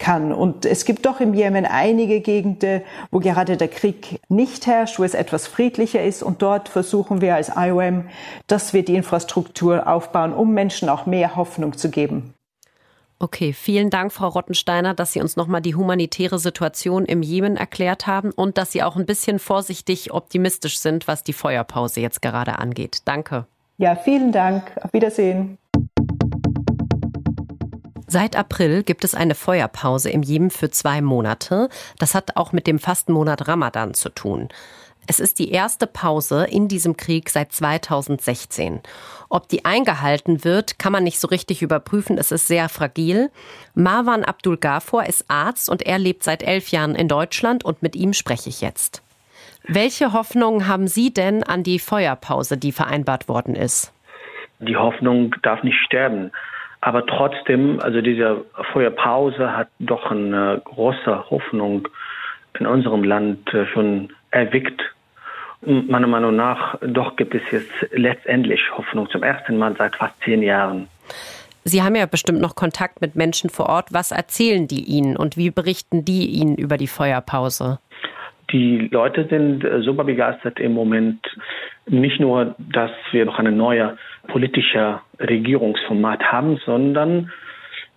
kann. 0.02 0.32
Und 0.32 0.66
es 0.66 0.84
gibt 0.84 1.06
doch 1.06 1.20
im 1.20 1.32
Jemen 1.32 1.64
einige 1.64 2.20
Gegenden, 2.20 2.82
wo 3.10 3.20
gerade 3.20 3.56
der 3.56 3.68
Krieg 3.68 4.20
nicht 4.28 4.66
herrscht, 4.66 4.98
wo 4.98 5.04
es 5.04 5.14
etwas 5.14 5.46
friedlicher 5.46 6.02
ist. 6.02 6.22
Und 6.22 6.42
dort 6.42 6.68
versuchen 6.68 7.20
wir 7.20 7.36
als 7.36 7.52
IOM, 7.56 8.08
dass 8.48 8.74
wir 8.74 8.84
die 8.84 8.96
Infrastruktur 8.96 9.86
aufbauen, 9.86 10.34
um 10.34 10.52
Menschen 10.52 10.88
auch 10.88 11.06
mehr 11.06 11.36
Hoffnung 11.36 11.78
zu 11.78 11.88
geben. 11.88 12.34
Okay, 13.20 13.52
vielen 13.52 13.88
Dank, 13.88 14.12
Frau 14.12 14.26
Rottensteiner, 14.26 14.94
dass 14.94 15.12
Sie 15.12 15.20
uns 15.20 15.36
nochmal 15.36 15.60
die 15.60 15.76
humanitäre 15.76 16.40
Situation 16.40 17.04
im 17.04 17.22
Jemen 17.22 17.56
erklärt 17.56 18.08
haben 18.08 18.32
und 18.32 18.58
dass 18.58 18.72
Sie 18.72 18.82
auch 18.82 18.96
ein 18.96 19.06
bisschen 19.06 19.38
vorsichtig 19.38 20.12
optimistisch 20.12 20.80
sind, 20.80 21.06
was 21.06 21.22
die 21.22 21.32
Feuerpause 21.32 22.00
jetzt 22.00 22.20
gerade 22.20 22.58
angeht. 22.58 23.02
Danke. 23.04 23.46
Ja, 23.78 23.94
vielen 23.94 24.32
Dank. 24.32 24.72
Auf 24.82 24.92
Wiedersehen. 24.92 25.56
Seit 28.12 28.36
April 28.36 28.82
gibt 28.82 29.04
es 29.04 29.14
eine 29.14 29.34
Feuerpause 29.34 30.10
im 30.10 30.22
Jemen 30.22 30.50
für 30.50 30.68
zwei 30.68 31.00
Monate. 31.00 31.70
Das 31.98 32.14
hat 32.14 32.36
auch 32.36 32.52
mit 32.52 32.66
dem 32.66 32.78
Fastenmonat 32.78 33.48
Ramadan 33.48 33.94
zu 33.94 34.10
tun. 34.10 34.50
Es 35.06 35.18
ist 35.18 35.38
die 35.38 35.50
erste 35.50 35.86
Pause 35.86 36.44
in 36.44 36.68
diesem 36.68 36.98
Krieg 36.98 37.30
seit 37.30 37.52
2016. 37.52 38.80
Ob 39.30 39.48
die 39.48 39.64
eingehalten 39.64 40.44
wird, 40.44 40.78
kann 40.78 40.92
man 40.92 41.04
nicht 41.04 41.20
so 41.20 41.28
richtig 41.28 41.62
überprüfen. 41.62 42.18
Es 42.18 42.32
ist 42.32 42.48
sehr 42.48 42.68
fragil. 42.68 43.30
Marwan 43.74 44.24
Abdul 44.24 44.58
Ghafor 44.58 45.06
ist 45.06 45.24
Arzt 45.28 45.70
und 45.70 45.80
er 45.80 45.98
lebt 45.98 46.22
seit 46.22 46.42
elf 46.42 46.68
Jahren 46.68 46.94
in 46.94 47.08
Deutschland 47.08 47.64
und 47.64 47.80
mit 47.80 47.96
ihm 47.96 48.12
spreche 48.12 48.50
ich 48.50 48.60
jetzt. 48.60 49.02
Welche 49.66 50.12
Hoffnungen 50.12 50.68
haben 50.68 50.86
Sie 50.86 51.14
denn 51.14 51.44
an 51.44 51.62
die 51.62 51.78
Feuerpause, 51.78 52.58
die 52.58 52.72
vereinbart 52.72 53.26
worden 53.26 53.54
ist? 53.54 53.90
Die 54.58 54.76
Hoffnung 54.76 55.34
darf 55.42 55.62
nicht 55.62 55.78
sterben. 55.86 56.30
Aber 56.82 57.06
trotzdem, 57.06 57.78
also 57.80 58.00
diese 58.00 58.44
Feuerpause 58.72 59.56
hat 59.56 59.68
doch 59.78 60.10
eine 60.10 60.60
große 60.64 61.30
Hoffnung 61.30 61.86
in 62.58 62.66
unserem 62.66 63.04
Land 63.04 63.54
äh, 63.54 63.66
schon 63.66 64.12
erweckt. 64.32 64.82
Meiner 65.64 66.08
Meinung 66.08 66.34
nach, 66.34 66.76
doch 66.80 67.14
gibt 67.14 67.36
es 67.36 67.42
jetzt 67.52 67.70
letztendlich 67.92 68.60
Hoffnung 68.76 69.08
zum 69.10 69.22
ersten 69.22 69.56
Mal 69.58 69.76
seit 69.78 69.94
fast 69.94 70.20
zehn 70.24 70.42
Jahren. 70.42 70.88
Sie 71.62 71.84
haben 71.84 71.94
ja 71.94 72.06
bestimmt 72.06 72.40
noch 72.40 72.56
Kontakt 72.56 73.00
mit 73.00 73.14
Menschen 73.14 73.48
vor 73.48 73.66
Ort. 73.66 73.92
Was 73.92 74.10
erzählen 74.10 74.66
die 74.66 74.82
Ihnen 74.82 75.16
und 75.16 75.36
wie 75.36 75.52
berichten 75.52 76.04
die 76.04 76.26
Ihnen 76.26 76.56
über 76.56 76.78
die 76.78 76.88
Feuerpause? 76.88 77.78
Die 78.50 78.88
Leute 78.90 79.28
sind 79.28 79.62
äh, 79.62 79.82
super 79.82 80.02
begeistert 80.02 80.58
im 80.58 80.72
Moment. 80.72 81.24
Nicht 81.86 82.18
nur, 82.18 82.56
dass 82.58 82.90
wir 83.12 83.24
noch 83.24 83.38
eine 83.38 83.52
neue 83.52 83.96
politische 84.28 85.00
Regierungsformat 85.18 86.22
haben, 86.32 86.58
sondern 86.64 87.30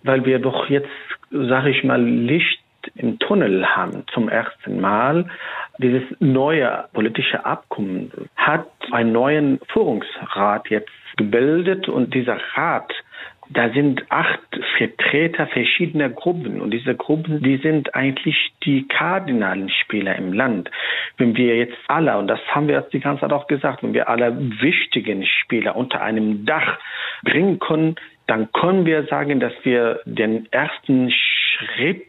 weil 0.03 0.25
wir 0.25 0.39
doch 0.39 0.69
jetzt, 0.69 0.89
sage 1.31 1.71
ich 1.71 1.83
mal, 1.83 2.01
Licht 2.03 2.59
im 2.93 3.17
Tunnel 3.19 3.65
haben 3.65 4.03
zum 4.13 4.29
ersten 4.29 4.79
Mal. 4.79 5.25
Dieses 5.79 6.03
neue 6.19 6.85
politische 6.93 7.45
Abkommen 7.45 8.11
hat 8.35 8.67
einen 8.91 9.11
neuen 9.11 9.59
Führungsrat 9.73 10.69
jetzt 10.69 10.91
gebildet 11.17 11.89
und 11.89 12.13
dieser 12.13 12.37
Rat 12.53 12.93
da 13.49 13.69
sind 13.69 14.03
acht 14.09 14.39
Vertreter 14.77 15.47
verschiedener 15.47 16.09
Gruppen 16.09 16.61
und 16.61 16.71
diese 16.71 16.95
Gruppen, 16.95 17.41
die 17.41 17.57
sind 17.57 17.93
eigentlich 17.95 18.35
die 18.63 18.87
kardinalen 18.87 19.69
Spieler 19.69 20.15
im 20.15 20.33
Land. 20.33 20.71
Wenn 21.17 21.35
wir 21.35 21.57
jetzt 21.57 21.77
alle, 21.87 22.17
und 22.17 22.27
das 22.27 22.39
haben 22.49 22.67
wir 22.67 22.79
jetzt 22.79 22.93
die 22.93 22.99
ganze 22.99 23.21
Zeit 23.21 23.33
auch 23.33 23.47
gesagt, 23.47 23.83
wenn 23.83 23.93
wir 23.93 24.09
alle 24.09 24.35
wichtigen 24.61 25.25
Spieler 25.25 25.75
unter 25.75 26.01
einem 26.01 26.45
Dach 26.45 26.79
bringen 27.23 27.59
können, 27.59 27.95
dann 28.27 28.51
können 28.51 28.85
wir 28.85 29.03
sagen, 29.05 29.39
dass 29.39 29.53
wir 29.63 29.99
den 30.05 30.51
ersten 30.51 31.11
Schritt 31.11 32.07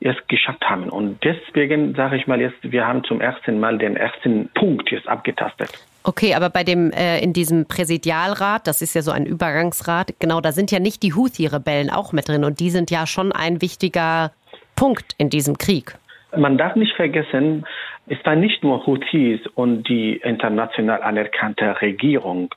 erst 0.00 0.28
geschafft 0.28 0.68
haben. 0.68 0.88
Und 0.88 1.22
deswegen 1.22 1.94
sage 1.94 2.16
ich 2.16 2.26
mal 2.26 2.40
jetzt, 2.40 2.58
wir 2.62 2.86
haben 2.86 3.04
zum 3.04 3.20
ersten 3.20 3.60
Mal 3.60 3.78
den 3.78 3.96
ersten 3.96 4.48
Punkt 4.54 4.90
jetzt 4.90 5.08
abgetastet. 5.08 5.70
Okay, 6.04 6.34
aber 6.34 6.50
bei 6.50 6.64
dem 6.64 6.90
äh, 6.90 7.20
in 7.20 7.32
diesem 7.32 7.66
Präsidialrat, 7.66 8.66
das 8.66 8.82
ist 8.82 8.94
ja 8.94 9.02
so 9.02 9.12
ein 9.12 9.24
Übergangsrat, 9.24 10.14
genau, 10.18 10.40
da 10.40 10.50
sind 10.50 10.72
ja 10.72 10.80
nicht 10.80 11.02
die 11.02 11.14
Houthi-Rebellen 11.14 11.90
auch 11.90 12.12
mit 12.12 12.28
drin 12.28 12.44
und 12.44 12.58
die 12.58 12.70
sind 12.70 12.90
ja 12.90 13.06
schon 13.06 13.30
ein 13.30 13.62
wichtiger 13.62 14.32
Punkt 14.74 15.14
in 15.18 15.30
diesem 15.30 15.58
Krieg. 15.58 15.94
Man 16.36 16.58
darf 16.58 16.74
nicht 16.74 16.94
vergessen, 16.96 17.64
es 18.08 18.18
war 18.24 18.34
nicht 18.34 18.64
nur 18.64 18.84
Houthis 18.84 19.40
und 19.54 19.88
die 19.88 20.16
international 20.16 21.02
anerkannte 21.02 21.80
Regierung, 21.80 22.52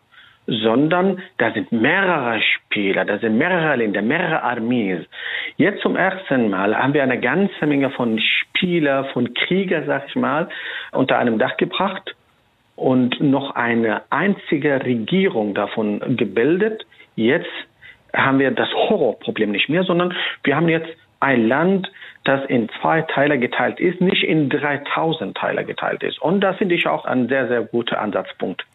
sondern 0.48 1.22
da 1.38 1.52
sind 1.52 1.72
mehrere 1.72 2.42
Spieler, 2.42 3.06
da 3.06 3.20
sind 3.20 3.38
mehrere 3.38 3.76
Länder, 3.76 4.02
mehrere 4.02 4.42
Armees. 4.42 5.06
Jetzt 5.58 5.82
zum 5.82 5.96
ersten 5.96 6.50
Mal 6.50 6.76
haben 6.76 6.94
wir 6.94 7.04
eine 7.04 7.20
ganze 7.20 7.66
Menge 7.68 7.92
von 7.92 8.20
Spieler, 8.20 9.06
von 9.14 9.34
Krieger, 9.34 9.84
sag 9.86 10.08
ich 10.08 10.16
mal, 10.16 10.50
unter 10.92 11.20
einem 11.20 11.38
Dach 11.38 11.58
gebracht 11.58 12.16
und 12.76 13.20
noch 13.22 13.56
eine 13.56 14.02
einzige 14.10 14.84
Regierung 14.84 15.54
davon 15.54 16.18
gebildet. 16.18 16.86
Jetzt 17.16 17.50
haben 18.14 18.40
wir 18.40 18.52
das 18.52 18.70
Horrorproblem 18.74 19.52
nicht 19.52 19.70
mehr, 19.70 19.84
sondern 19.84 20.14
wir 20.44 20.56
haben 20.56 20.70
jetzt 20.70 20.90
ein 21.20 21.48
Land, 21.48 21.92
das 22.24 22.46
in 22.50 22.70
zwei 22.82 23.02
Teile 23.02 23.40
geteilt 23.40 23.80
ist, 23.80 24.02
nicht 24.02 24.24
in 24.24 24.50
3000 24.50 25.36
Teile 25.36 25.64
geteilt 25.64 26.04
ist. 26.04 26.22
Und 26.22 26.42
das 26.42 26.58
finde 26.58 26.76
ich 26.76 26.88
auch 26.88 27.06
ein 27.06 27.28
sehr, 27.28 27.48
sehr 27.48 27.62
guter 27.62 28.00
Ansatzpunkt. 28.00 28.66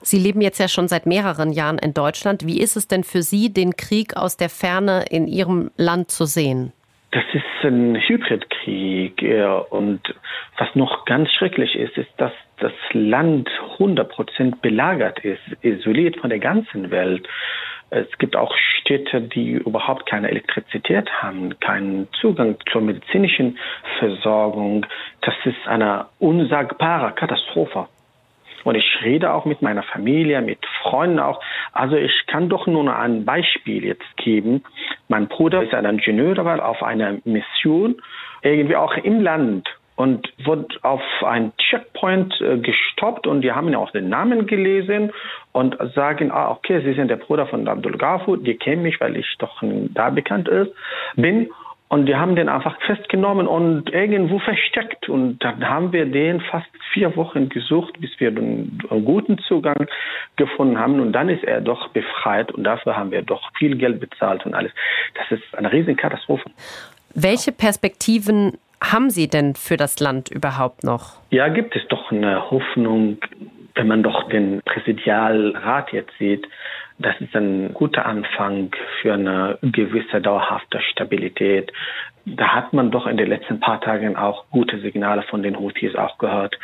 Sie 0.00 0.18
leben 0.18 0.40
jetzt 0.40 0.58
ja 0.58 0.68
schon 0.68 0.88
seit 0.88 1.06
mehreren 1.06 1.52
Jahren 1.52 1.78
in 1.78 1.94
Deutschland. 1.94 2.44
Wie 2.46 2.60
ist 2.60 2.76
es 2.76 2.88
denn 2.88 3.04
für 3.04 3.22
Sie, 3.22 3.52
den 3.52 3.76
Krieg 3.76 4.16
aus 4.16 4.36
der 4.36 4.48
Ferne 4.48 5.04
in 5.10 5.28
Ihrem 5.28 5.70
Land 5.76 6.10
zu 6.10 6.24
sehen? 6.24 6.72
Das 7.12 7.24
ist 7.32 7.64
ein 7.64 7.94
Hybridkrieg. 7.94 9.22
Und 9.70 10.00
was 10.58 10.74
noch 10.74 11.04
ganz 11.04 11.30
schrecklich 11.30 11.76
ist, 11.76 11.96
ist, 11.96 12.10
dass 12.16 12.32
das 12.58 12.72
Land 12.92 13.48
100 13.74 14.08
Prozent 14.08 14.62
belagert 14.62 15.20
ist, 15.20 15.42
isoliert 15.60 16.16
von 16.16 16.30
der 16.30 16.38
ganzen 16.38 16.90
Welt. 16.90 17.28
Es 17.90 18.06
gibt 18.16 18.34
auch 18.34 18.56
Städte, 18.56 19.20
die 19.20 19.50
überhaupt 19.50 20.06
keine 20.06 20.30
Elektrizität 20.30 21.10
haben, 21.22 21.60
keinen 21.60 22.08
Zugang 22.18 22.56
zur 22.70 22.80
medizinischen 22.80 23.58
Versorgung. 23.98 24.86
Das 25.20 25.34
ist 25.44 25.68
eine 25.68 26.06
unsagbare 26.18 27.12
Katastrophe. 27.12 27.88
Und 28.64 28.76
ich 28.76 28.98
rede 29.02 29.32
auch 29.32 29.44
mit 29.44 29.62
meiner 29.62 29.82
Familie, 29.82 30.40
mit 30.40 30.58
Freunden 30.82 31.18
auch. 31.18 31.40
Also 31.72 31.96
ich 31.96 32.26
kann 32.26 32.48
doch 32.48 32.66
nur 32.66 32.94
ein 32.96 33.24
Beispiel 33.24 33.84
jetzt 33.84 34.16
geben. 34.16 34.62
Mein 35.08 35.28
Bruder 35.28 35.62
ist 35.62 35.74
ein 35.74 35.84
Ingenieur, 35.84 36.44
war 36.44 36.64
auf 36.64 36.82
einer 36.82 37.18
Mission, 37.24 38.00
irgendwie 38.42 38.76
auch 38.76 38.96
im 38.96 39.20
Land 39.20 39.68
und 39.96 40.32
wurde 40.44 40.76
auf 40.82 41.02
ein 41.24 41.52
Checkpoint 41.58 42.40
äh, 42.40 42.58
gestoppt 42.58 43.26
und 43.26 43.42
die 43.42 43.52
haben 43.52 43.68
ja 43.68 43.78
auch 43.78 43.90
den 43.90 44.08
Namen 44.08 44.46
gelesen 44.46 45.12
und 45.52 45.76
sagen, 45.94 46.30
ah, 46.30 46.50
okay, 46.50 46.80
Sie 46.82 46.94
sind 46.94 47.08
der 47.08 47.16
Bruder 47.16 47.46
von 47.46 47.68
Abdul 47.68 47.98
Ghafur, 47.98 48.38
die 48.38 48.56
kennen 48.56 48.82
mich, 48.82 49.00
weil 49.00 49.16
ich 49.16 49.36
doch 49.38 49.62
da 49.62 50.10
bekannt 50.10 50.48
ist, 50.48 50.72
bin. 51.14 51.50
Und 51.92 52.06
die 52.06 52.16
haben 52.16 52.36
den 52.36 52.48
einfach 52.48 52.80
festgenommen 52.86 53.46
und 53.46 53.90
irgendwo 53.90 54.38
versteckt. 54.38 55.10
Und 55.10 55.40
dann 55.40 55.68
haben 55.68 55.92
wir 55.92 56.06
den 56.06 56.40
fast 56.40 56.66
vier 56.94 57.14
Wochen 57.16 57.50
gesucht, 57.50 58.00
bis 58.00 58.08
wir 58.16 58.28
einen, 58.28 58.78
einen 58.88 59.04
guten 59.04 59.36
Zugang 59.46 59.86
gefunden 60.36 60.78
haben. 60.78 61.00
Und 61.00 61.12
dann 61.12 61.28
ist 61.28 61.44
er 61.44 61.60
doch 61.60 61.88
befreit. 61.88 62.50
Und 62.50 62.64
dafür 62.64 62.96
haben 62.96 63.10
wir 63.10 63.20
doch 63.20 63.42
viel 63.58 63.76
Geld 63.76 64.00
bezahlt 64.00 64.46
und 64.46 64.54
alles. 64.54 64.72
Das 65.16 65.38
ist 65.38 65.54
eine 65.54 65.70
riesen 65.70 65.94
Katastrophe. 65.94 66.50
Welche 67.14 67.52
Perspektiven 67.52 68.56
haben 68.82 69.10
Sie 69.10 69.28
denn 69.28 69.54
für 69.54 69.76
das 69.76 70.00
Land 70.00 70.30
überhaupt 70.30 70.84
noch? 70.84 71.20
Ja, 71.28 71.48
gibt 71.48 71.76
es 71.76 71.86
doch 71.88 72.10
eine 72.10 72.50
Hoffnung, 72.50 73.18
wenn 73.74 73.86
man 73.86 74.02
doch 74.02 74.30
den 74.30 74.62
Präsidialrat 74.64 75.92
jetzt 75.92 76.12
sieht, 76.18 76.46
das 77.02 77.20
ist 77.20 77.34
ein 77.34 77.74
guter 77.74 78.06
Anfang 78.06 78.70
für 79.00 79.14
eine 79.14 79.58
gewisse 79.62 80.20
dauerhafte 80.20 80.80
Stabilität. 80.80 81.72
Da 82.24 82.54
hat 82.54 82.72
man 82.72 82.90
doch 82.90 83.06
in 83.06 83.16
den 83.16 83.28
letzten 83.28 83.60
paar 83.60 83.80
Tagen 83.80 84.16
auch 84.16 84.44
gute 84.50 84.78
Signale 84.80 85.22
von 85.22 85.42
den 85.42 85.58
Houthis 85.58 85.96
auch 85.96 86.18
gehört, 86.18 86.58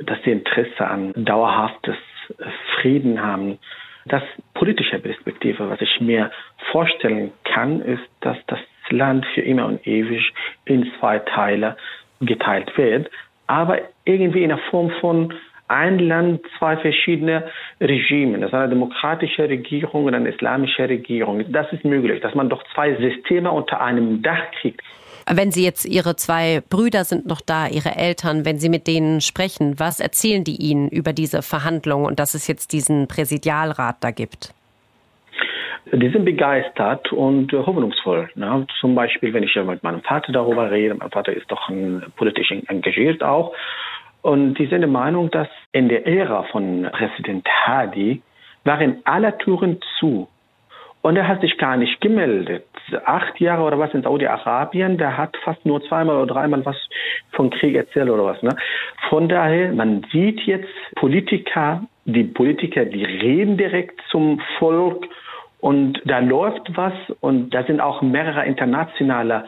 dass 0.00 0.18
sie 0.24 0.32
Interesse 0.32 0.86
an 0.86 1.12
dauerhaftes 1.16 1.96
Frieden 2.74 3.22
haben. 3.22 3.58
Das 4.06 4.22
politische 4.52 4.98
Perspektive, 4.98 5.70
was 5.70 5.80
ich 5.80 6.00
mir 6.00 6.30
vorstellen 6.72 7.32
kann, 7.44 7.80
ist, 7.80 8.02
dass 8.20 8.36
das 8.48 8.58
Land 8.90 9.24
für 9.34 9.40
immer 9.40 9.66
und 9.66 9.86
ewig 9.86 10.32
in 10.64 10.90
zwei 10.98 11.20
Teile 11.20 11.76
geteilt 12.20 12.76
wird, 12.76 13.10
aber 13.46 13.80
irgendwie 14.04 14.42
in 14.42 14.50
der 14.50 14.58
Form 14.70 14.90
von 15.00 15.32
ein 15.74 15.98
Land, 15.98 16.40
zwei 16.58 16.76
verschiedene 16.76 17.44
Regime. 17.80 18.38
Das 18.38 18.48
ist 18.48 18.54
eine 18.54 18.68
demokratische 18.68 19.48
Regierung 19.48 20.04
und 20.04 20.14
eine 20.14 20.30
islamische 20.30 20.88
Regierung. 20.88 21.44
Das 21.52 21.70
ist 21.72 21.84
möglich, 21.84 22.20
dass 22.20 22.34
man 22.34 22.48
doch 22.48 22.62
zwei 22.74 22.94
Systeme 22.94 23.50
unter 23.50 23.80
einem 23.80 24.22
Dach 24.22 24.50
kriegt. 24.60 24.82
Wenn 25.30 25.50
Sie 25.50 25.64
jetzt 25.64 25.86
Ihre 25.86 26.16
zwei 26.16 26.62
Brüder 26.68 27.04
sind 27.04 27.26
noch 27.26 27.40
da, 27.40 27.66
Ihre 27.66 27.96
Eltern, 27.96 28.44
wenn 28.44 28.58
Sie 28.58 28.68
mit 28.68 28.86
denen 28.86 29.20
sprechen, 29.20 29.78
was 29.78 29.98
erzählen 29.98 30.44
die 30.44 30.56
Ihnen 30.56 30.90
über 30.90 31.12
diese 31.12 31.42
Verhandlungen 31.42 32.06
und 32.06 32.18
dass 32.18 32.34
es 32.34 32.46
jetzt 32.46 32.72
diesen 32.72 33.08
Präsidialrat 33.08 33.96
da 34.00 34.10
gibt? 34.10 34.54
die 35.92 36.08
sind 36.08 36.24
begeistert 36.24 37.12
und 37.12 37.52
hoffnungsvoll. 37.52 38.30
Ne? 38.34 38.66
Zum 38.80 38.94
Beispiel, 38.94 39.32
wenn 39.32 39.42
ich 39.42 39.54
mit 39.54 39.82
meinem 39.82 40.00
Vater 40.00 40.32
darüber 40.32 40.70
rede, 40.70 40.94
mein 40.94 41.10
Vater 41.10 41.32
ist 41.32 41.50
doch 41.50 41.68
ein, 41.68 42.02
politisch 42.16 42.50
engagiert 42.50 43.22
auch. 43.22 43.52
Und 44.24 44.54
die 44.54 44.64
sind 44.64 44.80
der 44.80 44.88
Meinung, 44.88 45.30
dass 45.30 45.48
in 45.72 45.90
der 45.90 46.06
Ära 46.06 46.44
von 46.44 46.88
Präsident 46.92 47.46
Hadi 47.46 48.22
waren 48.64 49.02
alle 49.04 49.36
Türen 49.36 49.80
zu. 49.98 50.28
Und 51.02 51.16
er 51.16 51.28
hat 51.28 51.42
sich 51.42 51.58
gar 51.58 51.76
nicht 51.76 52.00
gemeldet. 52.00 52.64
Acht 53.04 53.38
Jahre 53.38 53.64
oder 53.64 53.78
was 53.78 53.92
in 53.92 54.02
Saudi-Arabien, 54.02 54.96
der 54.96 55.18
hat 55.18 55.36
fast 55.44 55.66
nur 55.66 55.82
zweimal 55.82 56.16
oder 56.16 56.32
dreimal 56.32 56.64
was 56.64 56.76
von 57.32 57.50
Krieg 57.50 57.74
erzählt 57.74 58.08
oder 58.08 58.24
was. 58.24 58.42
Ne? 58.42 58.56
Von 59.10 59.28
daher, 59.28 59.74
man 59.74 60.06
sieht 60.10 60.40
jetzt 60.46 60.72
Politiker, 60.94 61.82
die 62.06 62.24
Politiker, 62.24 62.86
die 62.86 63.04
reden 63.04 63.58
direkt 63.58 64.00
zum 64.10 64.40
Volk 64.58 65.04
und 65.60 66.00
da 66.06 66.20
läuft 66.20 66.74
was 66.78 66.94
und 67.20 67.50
da 67.50 67.62
sind 67.64 67.82
auch 67.82 68.00
mehrere 68.00 68.46
internationale 68.46 69.44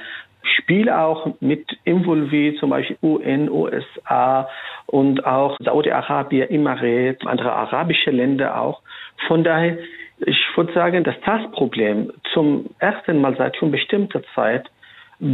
Spiele 0.56 0.98
auch 0.98 1.34
mit 1.40 1.66
involviert, 1.84 2.58
zum 2.58 2.70
Beispiel 2.70 2.96
UN, 3.02 3.50
USA 3.50 4.48
und 4.86 5.24
auch 5.24 5.56
Saudi-Arabien, 5.60 6.50
Emirat, 6.50 7.26
andere 7.26 7.52
arabische 7.52 8.10
Länder 8.10 8.60
auch. 8.60 8.82
Von 9.26 9.44
daher, 9.44 9.78
ich 10.18 10.38
würde 10.54 10.72
sagen, 10.72 11.04
dass 11.04 11.16
das 11.24 11.50
Problem 11.52 12.12
zum 12.32 12.66
ersten 12.78 13.20
Mal 13.20 13.36
seit 13.36 13.56
schon 13.56 13.70
bestimmter 13.70 14.22
Zeit 14.34 14.66